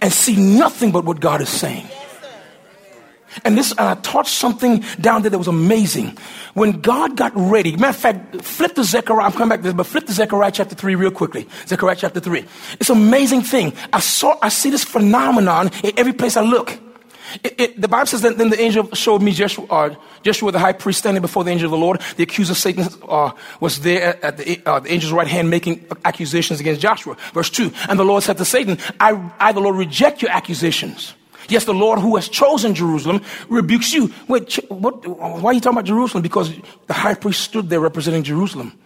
and 0.00 0.12
see 0.12 0.36
nothing 0.36 0.90
but 0.90 1.04
what 1.04 1.20
God 1.20 1.40
is 1.40 1.48
saying. 1.48 1.86
And 3.44 3.56
this, 3.56 3.70
and 3.72 3.80
I 3.80 3.94
taught 3.96 4.26
something 4.26 4.82
down 5.00 5.22
there 5.22 5.30
that 5.30 5.38
was 5.38 5.48
amazing. 5.48 6.16
When 6.54 6.80
God 6.80 7.16
got 7.16 7.32
ready, 7.34 7.76
matter 7.76 7.90
of 7.90 7.96
fact, 7.96 8.42
flip 8.42 8.74
to 8.76 8.84
Zechariah, 8.84 9.26
I'm 9.26 9.32
coming 9.32 9.50
back 9.50 9.58
to 9.58 9.64
this, 9.64 9.74
but 9.74 9.86
flip 9.86 10.06
to 10.06 10.12
Zechariah 10.12 10.50
chapter 10.50 10.74
3 10.74 10.94
real 10.94 11.10
quickly. 11.10 11.46
Zechariah 11.66 11.96
chapter 11.96 12.18
3. 12.18 12.44
It's 12.80 12.88
an 12.88 12.96
amazing 12.96 13.42
thing. 13.42 13.74
I 13.92 14.00
saw, 14.00 14.38
I 14.40 14.48
see 14.48 14.70
this 14.70 14.84
phenomenon 14.84 15.70
in 15.84 15.92
every 15.98 16.14
place 16.14 16.38
I 16.38 16.42
look. 16.42 16.78
It, 17.42 17.60
it, 17.60 17.80
the 17.80 17.88
Bible 17.88 18.06
says 18.06 18.22
that 18.22 18.38
then 18.38 18.50
the 18.50 18.60
angel 18.60 18.92
showed 18.94 19.22
me 19.22 19.32
Joshua, 19.32 19.66
uh, 19.68 19.94
Joshua, 20.22 20.52
the 20.52 20.58
high 20.58 20.72
priest, 20.72 21.00
standing 21.00 21.20
before 21.20 21.44
the 21.44 21.50
angel 21.50 21.66
of 21.66 21.72
the 21.72 21.78
Lord. 21.78 22.00
The 22.16 22.22
accuser 22.22 22.54
Satan 22.54 22.86
uh, 23.08 23.32
was 23.60 23.80
there 23.80 24.24
at 24.24 24.36
the, 24.38 24.60
uh, 24.64 24.80
the, 24.80 24.90
angel's 24.90 25.12
right 25.12 25.26
hand 25.26 25.50
making 25.50 25.86
accusations 26.04 26.60
against 26.60 26.80
Joshua. 26.80 27.16
Verse 27.34 27.50
2 27.50 27.72
And 27.88 27.98
the 27.98 28.04
Lord 28.04 28.22
said 28.22 28.38
to 28.38 28.44
Satan, 28.44 28.78
I, 29.00 29.30
I, 29.38 29.52
the 29.52 29.60
Lord, 29.60 29.76
reject 29.76 30.22
your 30.22 30.30
accusations. 30.30 31.14
Yes, 31.48 31.64
the 31.64 31.74
Lord 31.74 32.00
who 32.00 32.16
has 32.16 32.28
chosen 32.28 32.74
Jerusalem 32.74 33.22
rebukes 33.48 33.92
you. 33.92 34.12
Wait, 34.28 34.54
what, 34.68 35.06
why 35.06 35.50
are 35.50 35.52
you 35.52 35.60
talking 35.60 35.78
about 35.78 35.84
Jerusalem? 35.84 36.22
Because 36.22 36.52
the 36.86 36.94
high 36.94 37.14
priest 37.14 37.42
stood 37.42 37.68
there 37.68 37.80
representing 37.80 38.24
Jerusalem. 38.24 38.76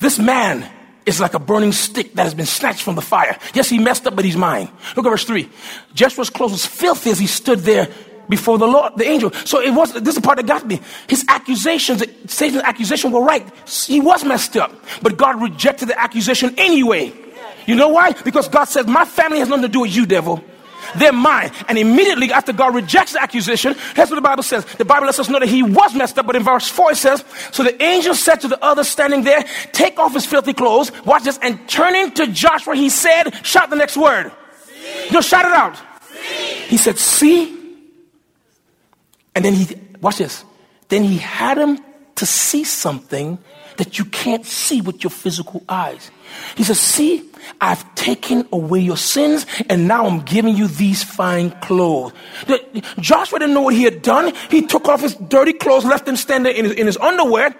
This 0.00 0.18
man 0.18 0.70
is 1.06 1.20
like 1.20 1.34
a 1.34 1.38
burning 1.38 1.72
stick 1.72 2.14
that 2.14 2.24
has 2.24 2.34
been 2.34 2.46
snatched 2.46 2.82
from 2.82 2.94
the 2.94 3.02
fire. 3.02 3.38
Yes, 3.54 3.68
he 3.68 3.78
messed 3.78 4.06
up, 4.06 4.14
but 4.14 4.24
he's 4.24 4.36
mine. 4.36 4.70
Look 4.96 5.06
at 5.06 5.10
verse 5.10 5.24
3. 5.24 5.48
Joshua's 5.94 6.30
clothes 6.30 6.52
was 6.52 6.66
filthy 6.66 7.10
as 7.10 7.18
he 7.18 7.26
stood 7.26 7.60
there 7.60 7.88
before 8.28 8.56
the 8.58 8.66
Lord, 8.66 8.96
the 8.96 9.04
angel. 9.04 9.32
So 9.44 9.60
it 9.60 9.70
was, 9.70 9.92
this 9.92 10.08
is 10.08 10.14
the 10.16 10.20
part 10.20 10.36
that 10.36 10.46
got 10.46 10.66
me. 10.66 10.80
His 11.08 11.24
accusations, 11.28 12.02
Satan's 12.26 12.62
accusation 12.62 13.10
were 13.10 13.22
right. 13.22 13.46
He 13.68 14.00
was 14.00 14.24
messed 14.24 14.56
up, 14.56 14.72
but 15.02 15.16
God 15.16 15.42
rejected 15.42 15.88
the 15.88 16.00
accusation 16.00 16.54
anyway. 16.56 17.12
You 17.66 17.74
know 17.74 17.88
why? 17.88 18.12
Because 18.12 18.48
God 18.48 18.64
says, 18.64 18.86
my 18.86 19.04
family 19.04 19.38
has 19.38 19.48
nothing 19.48 19.62
to 19.62 19.68
do 19.68 19.80
with 19.80 19.94
you, 19.94 20.06
devil. 20.06 20.42
They're 20.96 21.12
mine. 21.12 21.50
And 21.68 21.78
immediately 21.78 22.32
after 22.32 22.52
God 22.52 22.74
rejects 22.74 23.12
the 23.12 23.22
accusation, 23.22 23.74
that's 23.94 24.10
what 24.10 24.16
the 24.16 24.22
Bible 24.22 24.42
says. 24.42 24.64
The 24.64 24.84
Bible 24.84 25.06
lets 25.06 25.18
us 25.18 25.28
know 25.28 25.38
that 25.38 25.48
he 25.48 25.62
was 25.62 25.94
messed 25.94 26.18
up, 26.18 26.26
but 26.26 26.36
in 26.36 26.42
verse 26.42 26.68
4 26.68 26.92
it 26.92 26.96
says, 26.96 27.24
So 27.52 27.62
the 27.62 27.82
angel 27.82 28.14
said 28.14 28.36
to 28.42 28.48
the 28.48 28.62
other 28.62 28.84
standing 28.84 29.22
there, 29.22 29.44
Take 29.72 29.98
off 29.98 30.14
his 30.14 30.26
filthy 30.26 30.52
clothes, 30.52 30.92
watch 31.04 31.24
this, 31.24 31.38
and 31.42 31.68
turning 31.68 32.12
to 32.12 32.26
Joshua, 32.26 32.74
he 32.74 32.88
said, 32.88 33.44
Shout 33.44 33.70
the 33.70 33.76
next 33.76 33.96
word. 33.96 34.32
See. 34.64 35.10
No, 35.10 35.20
shout 35.20 35.44
it 35.44 35.52
out. 35.52 35.76
See. 36.02 36.66
He 36.68 36.76
said, 36.76 36.98
See? 36.98 37.58
And 39.34 39.44
then 39.44 39.54
he, 39.54 39.76
watch 40.00 40.18
this. 40.18 40.44
Then 40.88 41.04
he 41.04 41.18
had 41.18 41.58
him 41.58 41.78
to 42.16 42.26
see 42.26 42.64
something 42.64 43.38
that 43.82 43.98
you 43.98 44.04
can't 44.04 44.46
see 44.46 44.80
with 44.80 45.02
your 45.02 45.10
physical 45.10 45.60
eyes. 45.68 46.12
He 46.56 46.62
says, 46.62 46.78
See, 46.78 47.28
I've 47.60 47.82
taken 47.96 48.46
away 48.52 48.78
your 48.78 48.96
sins, 48.96 49.44
and 49.68 49.88
now 49.88 50.06
I'm 50.06 50.20
giving 50.20 50.56
you 50.56 50.68
these 50.68 51.02
fine 51.02 51.50
clothes. 51.62 52.12
Joshua 53.00 53.40
didn't 53.40 53.54
know 53.54 53.62
what 53.62 53.74
he 53.74 53.82
had 53.82 54.00
done. 54.02 54.32
He 54.50 54.62
took 54.62 54.86
off 54.86 55.00
his 55.00 55.16
dirty 55.16 55.52
clothes, 55.52 55.84
left 55.84 56.06
them 56.06 56.14
standing 56.14 56.54
in 56.54 56.64
his, 56.66 56.74
in 56.74 56.86
his 56.86 56.96
underwear, 56.96 57.56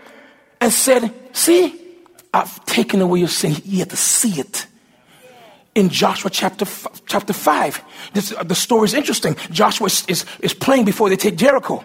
and 0.61 0.73
said, 0.73 1.13
See, 1.33 1.75
I've 2.33 2.65
taken 2.67 3.01
away 3.01 3.19
your 3.19 3.29
sin. 3.29 3.51
He 3.51 3.81
had 3.81 3.91
to 3.91 3.97
see 3.97 4.39
it. 4.39 4.69
In 5.75 5.89
Joshua 5.89 6.31
chapter, 6.31 6.67
chapter 7.07 7.33
5, 7.33 7.83
this, 8.13 8.33
uh, 8.33 8.45
the 8.45 8.55
story 8.55 8.85
is 8.85 8.95
interesting. 8.95 9.35
Joshua 9.51 9.87
is, 9.87 10.05
is, 10.07 10.25
is 10.39 10.55
playing 10.55 10.85
before 10.85 11.09
they 11.09 11.17
take 11.17 11.35
Jericho. 11.35 11.85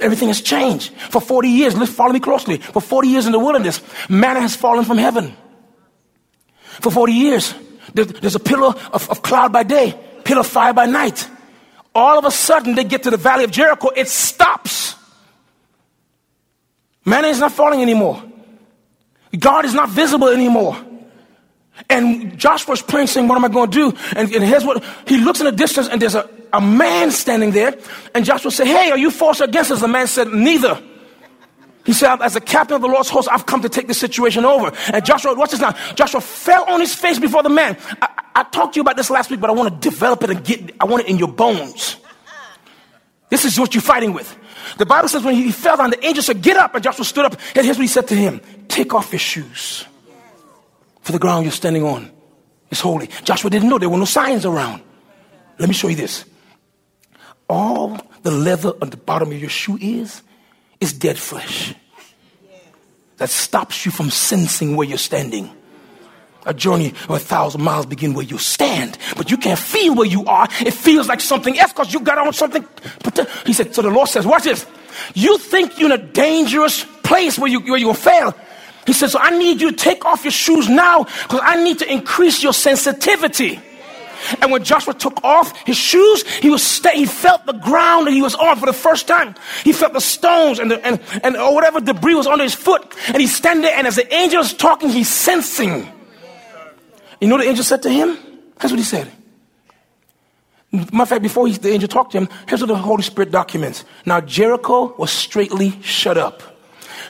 Everything 0.00 0.28
has 0.28 0.40
changed. 0.40 0.92
For 1.10 1.20
40 1.20 1.48
years, 1.48 1.88
follow 1.88 2.12
me 2.12 2.20
closely. 2.20 2.58
For 2.58 2.80
40 2.80 3.08
years 3.08 3.26
in 3.26 3.32
the 3.32 3.38
wilderness, 3.38 3.80
manna 4.08 4.40
has 4.40 4.54
fallen 4.56 4.84
from 4.84 4.98
heaven 4.98 5.36
for 6.80 6.90
40 6.90 7.12
years. 7.12 7.54
There's 7.94 8.34
a 8.34 8.40
pillar 8.40 8.74
of, 8.92 9.08
of 9.10 9.22
cloud 9.22 9.52
by 9.52 9.62
day, 9.62 9.98
pillar 10.24 10.40
of 10.40 10.46
fire 10.46 10.72
by 10.72 10.86
night. 10.86 11.28
All 11.94 12.18
of 12.18 12.24
a 12.24 12.30
sudden, 12.30 12.74
they 12.74 12.84
get 12.84 13.04
to 13.04 13.10
the 13.10 13.16
valley 13.16 13.44
of 13.44 13.50
Jericho, 13.50 13.88
it 13.96 14.08
stops. 14.08 14.94
Manna 17.04 17.28
is 17.28 17.38
not 17.38 17.52
falling 17.52 17.80
anymore. 17.80 18.22
God 19.38 19.64
is 19.64 19.74
not 19.74 19.88
visible 19.90 20.28
anymore. 20.28 20.76
And 21.88 22.38
Joshua's 22.38 22.82
praying, 22.82 23.08
saying, 23.08 23.28
What 23.28 23.36
am 23.36 23.44
I 23.44 23.48
going 23.48 23.70
to 23.70 23.90
do? 23.90 23.98
And, 24.16 24.32
and 24.34 24.44
here's 24.44 24.64
what 24.64 24.82
he 25.06 25.18
looks 25.18 25.40
in 25.40 25.46
the 25.46 25.52
distance, 25.52 25.88
and 25.88 26.00
there's 26.00 26.14
a, 26.14 26.28
a 26.52 26.60
man 26.60 27.10
standing 27.10 27.52
there. 27.52 27.76
And 28.14 28.24
Joshua 28.24 28.50
said, 28.50 28.66
Hey, 28.66 28.90
are 28.90 28.98
you 28.98 29.10
forced 29.10 29.40
against 29.40 29.70
us? 29.70 29.80
The 29.80 29.88
man 29.88 30.06
said, 30.06 30.28
Neither. 30.28 30.82
He 31.84 31.92
said, 31.92 32.20
as 32.20 32.34
the 32.34 32.40
captain 32.40 32.74
of 32.74 32.82
the 32.82 32.88
Lord's 32.88 33.08
host, 33.08 33.28
I've 33.30 33.46
come 33.46 33.62
to 33.62 33.68
take 33.68 33.86
this 33.86 33.98
situation 33.98 34.44
over. 34.44 34.72
And 34.92 35.04
Joshua, 35.04 35.36
watch 35.36 35.52
this 35.52 35.60
now. 35.60 35.70
Joshua 35.94 36.20
fell 36.20 36.64
on 36.64 36.80
his 36.80 36.92
face 36.92 37.20
before 37.20 37.44
the 37.44 37.48
man. 37.48 37.78
I, 38.02 38.08
I 38.34 38.42
talked 38.42 38.74
to 38.74 38.78
you 38.78 38.82
about 38.82 38.96
this 38.96 39.08
last 39.08 39.30
week, 39.30 39.38
but 39.38 39.50
I 39.50 39.52
want 39.52 39.72
to 39.72 39.88
develop 39.88 40.24
it 40.24 40.30
and 40.30 40.44
get, 40.44 40.74
I 40.80 40.84
want 40.84 41.04
it 41.04 41.08
in 41.08 41.16
your 41.16 41.28
bones. 41.28 41.96
This 43.30 43.44
is 43.44 43.58
what 43.58 43.72
you're 43.72 43.82
fighting 43.82 44.12
with. 44.12 44.36
The 44.78 44.86
Bible 44.86 45.08
says 45.08 45.22
when 45.22 45.36
he 45.36 45.52
fell 45.52 45.76
down, 45.76 45.90
the 45.90 46.04
angel 46.04 46.24
said, 46.24 46.42
get 46.42 46.56
up. 46.56 46.74
And 46.74 46.82
Joshua 46.82 47.04
stood 47.04 47.24
up. 47.24 47.36
And 47.54 47.64
here's 47.64 47.76
what 47.76 47.82
he 47.82 47.88
said 47.88 48.08
to 48.08 48.16
him. 48.16 48.40
Take 48.66 48.92
off 48.92 49.12
your 49.12 49.20
shoes. 49.20 49.86
For 51.06 51.12
the 51.12 51.20
ground 51.20 51.44
you're 51.44 51.52
standing 51.52 51.84
on 51.84 52.10
is 52.68 52.80
holy. 52.80 53.08
Joshua 53.22 53.48
didn't 53.48 53.68
know 53.68 53.78
there 53.78 53.88
were 53.88 53.96
no 53.96 54.04
signs 54.04 54.44
around. 54.44 54.82
Let 55.56 55.68
me 55.68 55.72
show 55.72 55.86
you 55.86 55.94
this. 55.94 56.24
All 57.48 57.96
the 58.24 58.32
leather 58.32 58.72
on 58.82 58.90
the 58.90 58.96
bottom 58.96 59.30
of 59.30 59.38
your 59.38 59.48
shoe 59.48 59.78
is, 59.80 60.20
is 60.80 60.92
dead 60.92 61.16
flesh 61.16 61.76
that 63.18 63.30
stops 63.30 63.86
you 63.86 63.92
from 63.92 64.10
sensing 64.10 64.74
where 64.74 64.84
you're 64.84 64.98
standing. 64.98 65.48
A 66.44 66.52
journey 66.52 66.88
of 66.88 67.10
a 67.10 67.20
thousand 67.20 67.62
miles 67.62 67.86
begin 67.86 68.12
where 68.12 68.26
you 68.26 68.38
stand, 68.38 68.98
but 69.16 69.30
you 69.30 69.36
can't 69.36 69.60
feel 69.60 69.94
where 69.94 70.08
you 70.08 70.24
are. 70.24 70.48
It 70.58 70.74
feels 70.74 71.06
like 71.06 71.20
something 71.20 71.56
else 71.56 71.72
because 71.72 71.94
you 71.94 72.00
got 72.00 72.18
on 72.18 72.32
something. 72.32 72.66
He 73.46 73.52
said, 73.52 73.72
so 73.76 73.82
the 73.82 73.90
Lord 73.90 74.08
says, 74.08 74.26
watch 74.26 74.42
this. 74.42 74.66
You 75.14 75.38
think 75.38 75.78
you're 75.78 75.92
in 75.92 76.00
a 76.00 76.04
dangerous 76.04 76.84
place 77.04 77.38
where, 77.38 77.48
you, 77.48 77.60
where 77.60 77.78
you'll 77.78 77.94
fail. 77.94 78.34
He 78.86 78.92
says, 78.92 79.12
so 79.12 79.18
I 79.18 79.36
need 79.36 79.60
you 79.60 79.70
to 79.72 79.76
take 79.76 80.04
off 80.04 80.24
your 80.24 80.32
shoes 80.32 80.68
now 80.68 81.04
because 81.04 81.40
I 81.42 81.62
need 81.62 81.78
to 81.80 81.92
increase 81.92 82.42
your 82.42 82.52
sensitivity. 82.52 83.60
And 84.40 84.50
when 84.50 84.64
Joshua 84.64 84.94
took 84.94 85.22
off 85.22 85.56
his 85.66 85.76
shoes, 85.76 86.26
he 86.38 86.50
was 86.50 86.80
he 86.94 87.06
felt 87.06 87.46
the 87.46 87.52
ground 87.52 88.06
that 88.06 88.12
he 88.12 88.22
was 88.22 88.34
on 88.34 88.56
for 88.56 88.66
the 88.66 88.72
first 88.72 89.06
time. 89.06 89.34
He 89.62 89.72
felt 89.72 89.92
the 89.92 90.00
stones 90.00 90.58
and, 90.58 90.70
the, 90.70 90.84
and, 90.86 91.00
and 91.22 91.36
or 91.36 91.54
whatever 91.54 91.80
debris 91.80 92.14
was 92.14 92.26
under 92.26 92.44
his 92.44 92.54
foot. 92.54 92.94
And 93.08 93.18
he's 93.18 93.34
standing 93.34 93.62
there, 93.62 93.76
and 93.76 93.86
as 93.86 93.96
the 93.96 94.14
angel 94.14 94.40
is 94.40 94.54
talking, 94.54 94.88
he's 94.88 95.08
sensing. 95.08 95.92
You 97.20 97.28
know 97.28 97.36
what 97.36 97.42
the 97.42 97.48
angel 97.48 97.64
said 97.64 97.82
to 97.82 97.90
him? 97.90 98.16
That's 98.58 98.72
what 98.72 98.78
he 98.78 98.84
said. 98.84 99.10
Matter 100.72 101.02
of 101.02 101.08
fact, 101.08 101.22
before 101.22 101.46
he, 101.46 101.54
the 101.54 101.70
angel 101.70 101.88
talked 101.88 102.12
to 102.12 102.18
him, 102.18 102.28
here's 102.48 102.60
what 102.60 102.68
the 102.68 102.76
Holy 102.76 103.02
Spirit 103.02 103.30
documents. 103.30 103.84
Now, 104.04 104.20
Jericho 104.20 104.94
was 104.96 105.10
straightly 105.10 105.80
shut 105.82 106.18
up. 106.18 106.42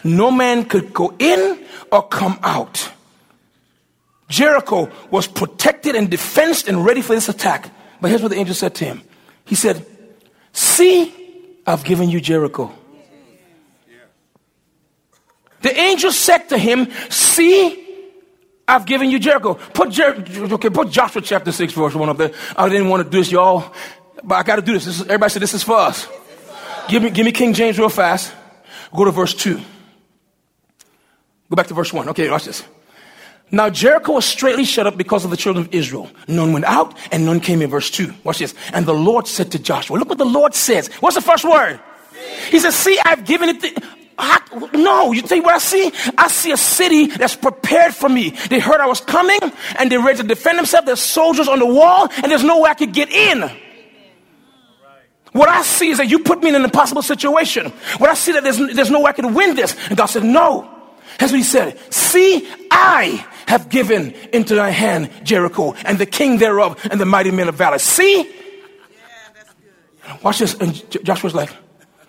No 0.07 0.31
man 0.31 0.65
could 0.65 0.93
go 0.93 1.15
in 1.19 1.65
or 1.91 2.07
come 2.07 2.39
out. 2.43 2.91
Jericho 4.29 4.91
was 5.11 5.27
protected 5.27 5.95
and 5.95 6.11
defensed 6.11 6.69
and 6.69 6.85
ready 6.85 7.03
for 7.03 7.15
this 7.15 7.29
attack. 7.29 7.71
But 8.01 8.11
here's 8.11 8.23
what 8.23 8.31
the 8.31 8.37
angel 8.37 8.55
said 8.55 8.75
to 8.77 8.85
him 8.85 9.03
He 9.45 9.55
said, 9.55 9.87
See, 10.53 11.15
I've 11.67 11.85
given 11.85 12.09
you 12.09 12.21
Jericho. 12.21 12.73
The 15.63 15.77
angel 15.77 16.13
said 16.13 16.49
to 16.51 16.59
him, 16.59 16.89
See, 17.11 17.83
I've 18.69 18.87
given 18.87 19.11
you 19.11 19.19
Jericho. 19.19 19.55
Put, 19.55 19.91
Jer- 19.91 20.25
okay, 20.53 20.71
put 20.71 20.91
Joshua 20.91 21.23
chapter 21.23 21.53
6, 21.53 21.73
verse 21.73 21.95
1 21.95 22.09
up 22.09 22.17
there. 22.17 22.33
I 22.57 22.69
didn't 22.69 22.89
want 22.89 23.05
to 23.05 23.11
do 23.11 23.19
this, 23.19 23.31
y'all, 23.31 23.73
but 24.23 24.37
I 24.37 24.43
got 24.43 24.57
to 24.57 24.63
do 24.63 24.73
this. 24.73 24.85
this 24.85 25.01
is, 25.01 25.03
everybody 25.03 25.31
said 25.31 25.43
this 25.43 25.55
is 25.55 25.63
for 25.63 25.77
us. 25.79 26.09
Give 26.89 27.03
me, 27.03 27.11
give 27.11 27.25
me 27.25 27.33
King 27.33 27.53
James 27.53 27.79
real 27.79 27.89
fast. 27.89 28.33
Go 28.95 29.05
to 29.05 29.11
verse 29.11 29.35
2. 29.35 29.61
Go 31.51 31.57
back 31.57 31.69
to 31.69 31.75
verse 31.75 31.93
1. 31.93 32.09
Okay, 32.11 32.31
watch 32.31 32.45
this. 32.45 32.65
Now 33.51 33.71
Jericho 33.71 34.13
was 34.13 34.25
straightly 34.25 34.65
shut 34.65 34.87
up 34.87 34.97
because 34.97 35.25
of 35.25 35.31
the 35.31 35.37
children 35.37 35.67
of 35.67 35.75
Israel. 35.75 36.11
None 36.27 36.53
went 36.53 36.65
out 36.65 36.97
and 37.13 37.25
none 37.25 37.39
came 37.39 37.63
in. 37.63 37.71
Verse 37.71 37.91
2. 37.91 38.13
Watch 38.25 38.41
this. 38.41 38.55
And 38.73 38.87
the 38.87 38.95
Lord 38.95 39.29
said 39.29 39.53
to 39.53 39.59
Joshua, 39.59 39.97
Look 39.97 40.09
what 40.09 40.19
the 40.19 40.25
Lord 40.25 40.55
says. 40.55 40.89
What's 41.01 41.15
the 41.15 41.23
first 41.23 41.45
word? 41.45 41.79
He 42.51 42.59
says, 42.59 42.75
See, 42.75 42.99
I've 43.05 43.25
given 43.25 43.51
it. 43.51 43.85
I, 44.19 44.41
no, 44.73 45.13
you 45.13 45.21
think 45.21 45.45
what 45.45 45.55
I 45.55 45.59
see? 45.59 45.93
I 46.17 46.29
see 46.29 46.51
a 46.51 46.57
city 46.57 47.07
that's 47.07 47.37
prepared 47.37 47.95
for 47.95 48.09
me. 48.09 48.31
They 48.31 48.59
heard 48.59 48.81
I 48.81 48.87
was 48.87 49.01
coming 49.01 49.39
and 49.79 49.93
they're 49.93 50.01
ready 50.01 50.19
to 50.19 50.25
defend 50.25 50.59
themselves. 50.59 50.87
There's 50.87 51.01
soldiers 51.01 51.49
on 51.49 51.59
the 51.59 51.67
wall 51.67 52.09
and 52.23 52.33
there's 52.33 52.43
no 52.43 52.63
way 52.63 52.71
I 52.71 52.75
could 52.75 52.95
get 52.95 53.11
in. 53.11 53.51
What 55.33 55.51
I 55.51 55.63
see 55.63 55.91
is 55.91 55.99
that 55.99 56.09
you 56.09 56.21
put 56.21 56.43
me 56.43 56.49
in 56.49 56.55
an 56.55 56.65
impossible 56.65 57.03
situation. 57.03 57.71
What 57.99 58.09
I 58.09 58.15
see 58.15 58.33
that 58.33 58.43
there's, 58.43 58.57
there's 58.57 58.91
no 58.91 59.01
way 59.01 59.11
I 59.11 59.13
could 59.13 59.27
win 59.27 59.55
this. 59.55 59.77
And 59.89 59.97
God 59.97 60.07
said, 60.07 60.25
No. 60.25 60.76
That's 61.19 61.33
what 61.33 61.39
he 61.39 61.45
said. 61.45 61.79
See, 61.93 62.49
I 62.71 63.25
have 63.47 63.69
given 63.69 64.13
into 64.33 64.55
thy 64.55 64.71
hand 64.71 65.11
Jericho 65.23 65.73
and 65.85 65.99
the 65.99 66.07
king 66.07 66.39
thereof 66.39 66.79
and 66.91 67.01
the 67.01 67.07
mighty 67.07 67.31
men 67.31 67.49
of 67.49 67.55
valor. 67.55 67.79
See? 67.79 68.23
Yeah, 70.05 70.19
Watch 70.23 70.39
this. 70.41 70.55
And 70.55 70.75
Joshua's 71.05 71.35
like, 71.35 71.51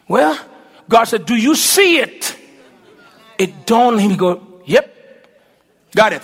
Well, 0.08 0.38
God 0.90 1.06
said, 1.06 1.26
Do 1.26 1.36
you 1.36 1.56
see 1.56 2.00
it? 2.00 2.36
It 3.38 3.66
dawned 3.66 3.96
on 3.96 4.00
him. 4.02 4.12
He 4.12 4.18
go, 4.18 4.62
Yep, 4.66 4.96
got 5.96 6.14
it. 6.14 6.24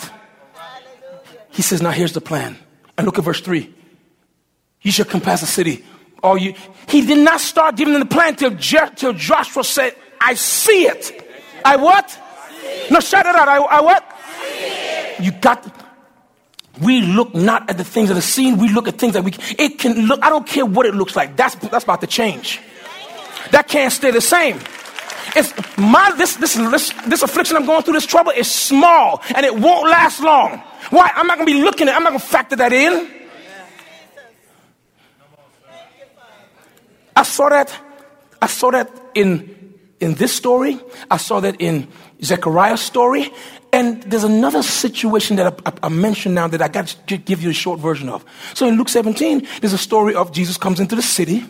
He 1.51 1.61
says, 1.61 1.81
Now 1.81 1.91
here's 1.91 2.13
the 2.13 2.21
plan. 2.21 2.57
And 2.97 3.05
look 3.05 3.17
at 3.17 3.23
verse 3.23 3.41
3. 3.41 3.73
You 4.81 4.91
shall 4.91 5.05
compass 5.05 5.41
the 5.41 5.47
city. 5.47 5.85
All 6.21 6.37
you 6.37 6.53
he 6.87 7.05
did 7.05 7.19
not 7.19 7.39
start 7.39 7.75
giving 7.75 7.93
them 7.93 8.01
the 8.01 8.13
plan 8.13 8.35
till, 8.35 8.51
Je- 8.51 8.89
till 8.95 9.13
Joshua 9.13 9.63
said, 9.63 9.95
I 10.19 10.33
see 10.35 10.85
it. 10.87 11.25
I 11.65 11.75
what? 11.77 12.19
No, 12.91 12.99
shout 12.99 13.25
it 13.25 13.35
out. 13.35 13.47
I, 13.47 13.57
I 13.57 13.81
what? 13.81 14.03
You 15.19 15.31
got. 15.31 15.65
We 16.81 17.01
look 17.01 17.35
not 17.35 17.69
at 17.69 17.77
the 17.77 17.83
things 17.83 18.09
of 18.09 18.15
the 18.15 18.21
seen. 18.21 18.57
We 18.57 18.69
look 18.69 18.87
at 18.87 18.97
things 18.97 19.13
that 19.13 19.23
we. 19.23 19.33
It 19.57 19.79
can 19.79 20.07
look. 20.07 20.19
I 20.23 20.29
don't 20.29 20.47
care 20.47 20.65
what 20.65 20.85
it 20.85 20.95
looks 20.95 21.15
like. 21.15 21.35
That's 21.35 21.55
that's 21.55 21.83
about 21.83 22.01
to 22.01 22.07
change. 22.07 22.59
That 23.51 23.67
can't 23.67 23.91
stay 23.91 24.11
the 24.11 24.21
same. 24.21 24.59
It's 25.35 25.53
my 25.77 26.11
this 26.17 26.35
this 26.35 26.55
this 26.55 26.93
this 27.07 27.21
affliction 27.23 27.57
I'm 27.57 27.65
going 27.65 27.83
through. 27.83 27.93
This 27.93 28.05
trouble 28.05 28.31
is 28.31 28.49
small 28.49 29.21
and 29.35 29.45
it 29.45 29.57
won't 29.57 29.89
last 29.89 30.19
long. 30.19 30.59
Why? 30.89 31.11
I'm 31.15 31.27
not 31.27 31.37
gonna 31.37 31.45
be 31.45 31.61
looking 31.61 31.87
at. 31.87 31.93
It, 31.93 31.97
I'm 31.97 32.03
not 32.03 32.09
gonna 32.09 32.19
factor 32.19 32.55
that 32.57 32.73
in. 32.73 33.09
I 37.15 37.23
saw 37.23 37.49
that. 37.49 37.73
I 38.41 38.47
saw 38.47 38.71
that 38.71 38.91
in 39.15 39.52
in 40.03 40.15
this 40.15 40.33
story. 40.33 40.79
I 41.09 41.17
saw 41.17 41.39
that 41.39 41.59
in 41.59 41.87
Zechariah's 42.21 42.81
story. 42.81 43.31
And 43.71 44.03
there's 44.03 44.23
another 44.23 44.61
situation 44.61 45.37
that 45.37 45.61
I, 45.65 45.71
I, 45.71 45.73
I 45.83 45.89
mentioned 45.89 46.35
now 46.35 46.47
that 46.47 46.61
I 46.61 46.67
got 46.67 46.95
to 47.07 47.17
give 47.17 47.41
you 47.41 47.49
a 47.49 47.53
short 47.53 47.79
version 47.79 48.09
of. 48.09 48.23
So 48.53 48.67
in 48.67 48.77
Luke 48.77 48.89
17, 48.89 49.47
there's 49.61 49.73
a 49.73 49.79
story 49.79 50.13
of 50.13 50.31
Jesus 50.31 50.57
comes 50.57 50.79
into 50.79 50.95
the 50.95 51.01
city. 51.01 51.43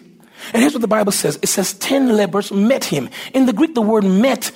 And 0.54 0.62
here's 0.62 0.74
what 0.74 0.82
the 0.82 0.88
Bible 0.88 1.12
says 1.12 1.38
it 1.42 1.48
says 1.48 1.74
10 1.74 2.16
lepers 2.16 2.52
met 2.52 2.86
him. 2.86 3.10
In 3.34 3.46
the 3.46 3.54
Greek, 3.54 3.76
the 3.76 3.82
word 3.82 4.06
met 4.06 4.52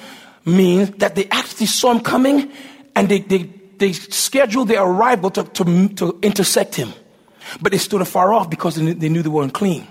means 0.45 0.91
that 0.91 1.15
they 1.15 1.25
actually 1.29 1.65
saw 1.65 1.91
him 1.91 1.99
coming 1.99 2.51
and 2.95 3.09
they, 3.09 3.19
they, 3.19 3.43
they 3.77 3.93
scheduled 3.93 4.69
their 4.69 4.83
arrival 4.83 5.29
to, 5.31 5.43
to, 5.43 5.89
to 5.89 6.19
intersect 6.21 6.75
him. 6.75 6.93
But 7.61 7.71
they 7.71 7.77
stood 7.77 8.01
afar 8.01 8.33
off 8.33 8.49
because 8.49 8.75
they 8.75 8.83
knew 8.83 8.93
they, 8.93 9.09
knew 9.09 9.21
they 9.21 9.29
were 9.29 9.43
unclean. 9.43 9.87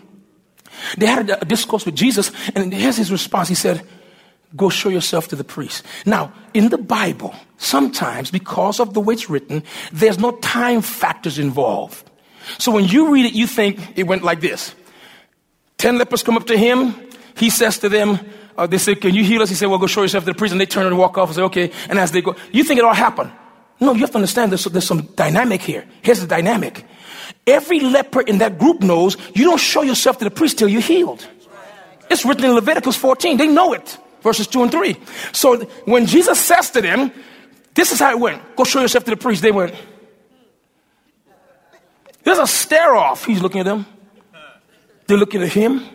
They 0.99 1.07
had 1.07 1.31
a, 1.31 1.41
a 1.41 1.45
discourse 1.45 1.87
with 1.87 1.95
Jesus, 1.95 2.31
and 2.55 2.73
here's 2.73 2.97
his 2.97 3.11
response. 3.11 3.49
He 3.49 3.55
said, 3.55 3.87
Go 4.57 4.69
show 4.69 4.89
yourself 4.89 5.29
to 5.29 5.37
the 5.37 5.45
priest. 5.45 5.85
Now, 6.07 6.33
in 6.55 6.71
the 6.71 6.79
Bible, 6.79 7.35
sometimes 7.59 8.31
because 8.31 8.81
of 8.81 8.95
the 8.95 9.01
way 9.01 9.15
it's 9.15 9.29
written, 9.29 9.63
there's 9.93 10.19
no 10.19 10.33
time 10.39 10.81
factors 10.83 11.39
involved. 11.39 12.11
So 12.59 12.73
when 12.73 12.85
you 12.85 13.13
read 13.13 13.27
it, 13.27 13.35
you 13.35 13.47
think 13.47 13.79
it 13.99 14.05
went 14.05 14.23
like 14.23 14.41
this. 14.41 14.75
Ten 15.79 15.99
lepers 15.99 16.23
come 16.23 16.37
up 16.37 16.47
to 16.47 16.57
him. 16.57 16.95
He 17.37 17.51
says 17.51 17.79
to 17.81 17.89
them, 17.89 18.19
uh, 18.57 18.67
they 18.67 18.79
say, 18.79 18.95
Can 18.95 19.15
you 19.15 19.25
heal 19.25 19.43
us? 19.43 19.49
He 19.49 19.55
said, 19.55 19.67
Well, 19.67 19.79
go 19.79 19.87
show 19.87 20.03
yourself 20.03 20.25
to 20.25 20.33
the 20.33 20.39
priest. 20.39 20.53
And 20.53 20.61
they 20.61 20.67
turn 20.67 20.87
and 20.87 20.97
walk 20.97 21.19
off 21.19 21.29
and 21.29 21.37
say, 21.37 21.43
Okay. 21.43 21.73
And 21.89 21.99
as 21.99 22.13
they 22.13 22.23
go, 22.23 22.35
you 22.53 22.65
think 22.65 22.79
it 22.79 22.85
all 22.85 22.95
happened. 22.95 23.31
No, 23.79 23.93
you 23.93 24.01
have 24.01 24.11
to 24.13 24.17
understand 24.17 24.53
there's, 24.53 24.65
there's 24.65 24.87
some 24.87 25.03
dynamic 25.17 25.61
here. 25.61 25.85
Here's 26.01 26.21
the 26.21 26.27
dynamic. 26.27 26.85
Every 27.47 27.81
leper 27.81 28.23
in 28.23 28.39
that 28.39 28.59
group 28.59 28.81
knows 28.81 29.19
you 29.35 29.45
don't 29.45 29.61
show 29.61 29.83
yourself 29.83 30.19
to 30.19 30.25
the 30.25 30.31
priest 30.31 30.59
till 30.59 30.69
you're 30.69 30.81
healed. 30.81 31.27
It's 32.09 32.25
written 32.25 32.47
in 32.47 32.53
Leviticus 32.53 32.97
14. 32.97 33.37
They 33.37 33.49
know 33.49 33.75
it 33.75 33.99
verses 34.27 34.47
2 34.49 34.63
and 34.65 34.73
3. 34.73 34.97
So 35.33 35.57
when 35.87 36.05
Jesus 36.05 36.39
says 36.39 36.71
to 36.73 36.83
them, 36.83 37.13
this 37.75 37.93
is 37.93 38.01
how 38.01 38.11
it 38.11 38.19
went 38.19 38.43
go 38.57 38.65
show 38.65 38.81
yourself 38.81 39.05
to 39.05 39.13
the 39.13 39.17
priest, 39.17 39.41
they 39.41 39.53
went, 39.53 39.75
there's 42.25 42.39
a 42.39 42.47
stare 42.47 42.97
off. 42.97 43.25
He's 43.25 43.41
looking 43.41 43.61
at 43.61 43.67
them. 43.67 43.87
They're 45.07 45.17
looking 45.17 45.43
at 45.43 45.53
him. 45.53 45.87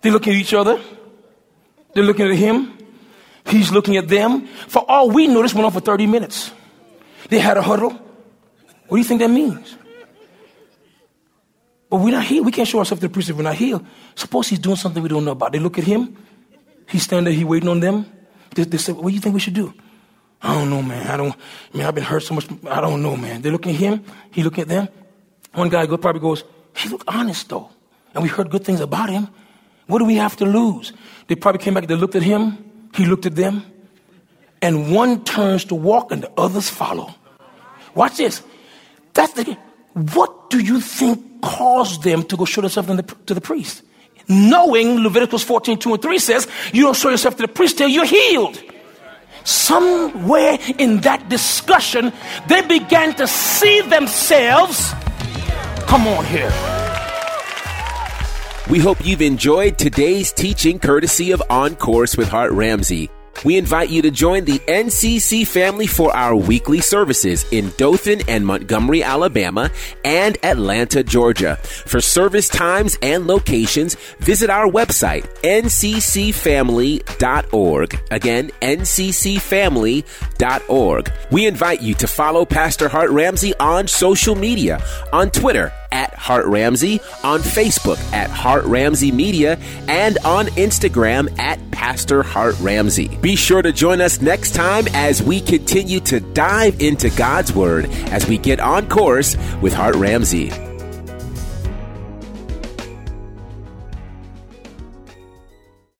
They're 0.00 0.10
looking 0.12 0.32
at 0.32 0.38
each 0.38 0.54
other. 0.54 0.80
They're 1.92 2.02
looking 2.02 2.26
at 2.26 2.34
him. 2.34 2.78
He's 3.46 3.70
looking 3.70 3.98
at 3.98 4.08
them. 4.08 4.46
For 4.68 4.82
all 4.88 5.10
we 5.10 5.28
know, 5.28 5.42
this 5.42 5.52
went 5.52 5.66
on 5.66 5.72
for 5.72 5.80
30 5.80 6.06
minutes. 6.06 6.52
They 7.28 7.38
had 7.38 7.58
a 7.58 7.62
huddle. 7.62 7.90
What 7.90 8.96
do 8.96 8.96
you 8.96 9.04
think 9.04 9.20
that 9.20 9.28
means? 9.28 9.76
But 11.90 12.00
we're 12.00 12.16
not 12.16 12.24
here. 12.24 12.42
We 12.42 12.52
can't 12.52 12.66
show 12.66 12.78
ourselves 12.78 13.02
to 13.02 13.08
the 13.08 13.12
priest 13.12 13.28
if 13.28 13.36
we're 13.36 13.42
not 13.42 13.54
here. 13.54 13.78
Suppose 14.14 14.48
he's 14.48 14.58
doing 14.58 14.76
something 14.76 15.02
we 15.02 15.10
don't 15.10 15.26
know 15.26 15.32
about. 15.32 15.52
They 15.52 15.58
look 15.58 15.76
at 15.76 15.84
him. 15.84 16.16
He's 16.92 17.04
standing 17.04 17.24
there, 17.24 17.32
he 17.32 17.42
waiting 17.42 17.70
on 17.70 17.80
them. 17.80 18.04
They, 18.54 18.64
they 18.64 18.76
say, 18.76 18.92
what 18.92 19.08
do 19.08 19.14
you 19.14 19.20
think 19.20 19.32
we 19.34 19.40
should 19.40 19.54
do? 19.54 19.72
I 20.42 20.54
don't 20.54 20.68
know, 20.68 20.82
man. 20.82 21.06
I 21.06 21.16
don't, 21.16 21.34
I 21.72 21.76
man, 21.78 21.86
I've 21.86 21.94
been 21.94 22.04
hurt 22.04 22.22
so 22.22 22.34
much. 22.34 22.46
I 22.68 22.82
don't 22.82 23.02
know, 23.02 23.16
man. 23.16 23.40
They 23.40 23.50
look 23.50 23.66
at 23.66 23.74
him. 23.74 24.04
He 24.30 24.42
look 24.42 24.58
at 24.58 24.68
them. 24.68 24.88
One 25.54 25.70
guy 25.70 25.86
go, 25.86 25.96
probably 25.96 26.20
goes, 26.20 26.44
he 26.76 26.90
look 26.90 27.02
honest 27.08 27.48
though. 27.48 27.70
And 28.12 28.22
we 28.22 28.28
heard 28.28 28.50
good 28.50 28.62
things 28.62 28.80
about 28.80 29.08
him. 29.08 29.28
What 29.86 30.00
do 30.00 30.04
we 30.04 30.16
have 30.16 30.36
to 30.36 30.44
lose? 30.44 30.92
They 31.28 31.34
probably 31.34 31.62
came 31.62 31.74
back, 31.74 31.86
they 31.86 31.94
looked 31.94 32.14
at 32.14 32.22
him. 32.22 32.58
He 32.94 33.06
looked 33.06 33.24
at 33.24 33.36
them. 33.36 33.64
And 34.60 34.94
one 34.94 35.24
turns 35.24 35.64
to 35.66 35.74
walk 35.74 36.12
and 36.12 36.22
the 36.22 36.30
others 36.36 36.68
follow. 36.68 37.14
Watch 37.94 38.18
this. 38.18 38.42
That's 39.14 39.32
the, 39.32 39.56
what 39.94 40.50
do 40.50 40.60
you 40.60 40.80
think 40.80 41.40
caused 41.40 42.02
them 42.02 42.22
to 42.24 42.36
go 42.36 42.44
show 42.44 42.60
themselves 42.60 42.88
the, 42.88 43.02
to 43.26 43.34
the 43.34 43.40
priest? 43.40 43.82
Knowing 44.50 45.00
Leviticus 45.00 45.42
14, 45.42 45.78
2 45.78 45.94
and 45.94 46.02
3 46.02 46.18
says, 46.18 46.48
you 46.72 46.82
don't 46.82 46.96
show 46.96 47.10
yourself 47.10 47.36
to 47.36 47.42
the 47.42 47.48
priest 47.48 47.78
till 47.78 47.88
you're 47.88 48.04
healed. 48.04 48.60
Somewhere 49.44 50.58
in 50.78 51.00
that 51.00 51.28
discussion, 51.28 52.12
they 52.48 52.62
began 52.62 53.14
to 53.16 53.26
see 53.26 53.80
themselves. 53.82 54.92
Come 55.86 56.06
on 56.06 56.24
here. 56.24 56.52
We 58.70 58.78
hope 58.78 59.04
you've 59.04 59.22
enjoyed 59.22 59.76
today's 59.78 60.32
teaching 60.32 60.78
courtesy 60.78 61.32
of 61.32 61.42
On 61.50 61.74
Course 61.74 62.16
with 62.16 62.28
Hart 62.28 62.52
Ramsey. 62.52 63.10
We 63.44 63.58
invite 63.58 63.90
you 63.90 64.00
to 64.02 64.10
join 64.10 64.44
the 64.44 64.58
NCC 64.60 65.46
family 65.46 65.86
for 65.86 66.14
our 66.14 66.36
weekly 66.36 66.80
services 66.80 67.44
in 67.50 67.72
Dothan 67.76 68.22
and 68.28 68.46
Montgomery, 68.46 69.02
Alabama, 69.02 69.70
and 70.04 70.38
Atlanta, 70.44 71.02
Georgia. 71.02 71.56
For 71.56 72.00
service 72.00 72.48
times 72.48 72.96
and 73.02 73.26
locations, 73.26 73.96
visit 74.20 74.48
our 74.50 74.68
website, 74.68 75.24
nccfamily.org. 75.42 78.00
Again, 78.10 78.50
nccfamily.org. 78.60 81.12
We 81.30 81.46
invite 81.46 81.82
you 81.82 81.94
to 81.94 82.06
follow 82.06 82.44
Pastor 82.44 82.88
Hart 82.88 83.08
Ramsey 83.10 83.54
on 83.58 83.88
social 83.88 84.34
media, 84.34 84.84
on 85.12 85.30
Twitter 85.30 85.72
at 85.92 86.14
Hart 86.14 86.46
Ramsey, 86.46 87.00
on 87.22 87.40
Facebook 87.40 87.98
at 88.12 88.30
Hart 88.30 88.64
Ramsey 88.64 89.12
Media, 89.12 89.56
and 89.86 90.18
on 90.24 90.46
Instagram 90.46 91.38
at 91.38 91.58
Pastor 91.70 92.22
Hart 92.22 92.58
Ramsey. 92.60 93.08
Be 93.18 93.36
sure 93.36 93.62
to 93.62 93.72
join 93.72 94.00
us 94.00 94.20
next 94.20 94.54
time 94.54 94.86
as 94.94 95.22
we 95.22 95.40
continue 95.40 96.00
to 96.00 96.20
dive 96.20 96.80
into 96.80 97.10
God's 97.10 97.52
Word 97.52 97.86
as 98.10 98.26
we 98.26 98.38
get 98.38 98.58
on 98.58 98.88
course 98.88 99.36
with 99.60 99.72
Hart 99.72 99.94
Ramsey. 99.96 100.71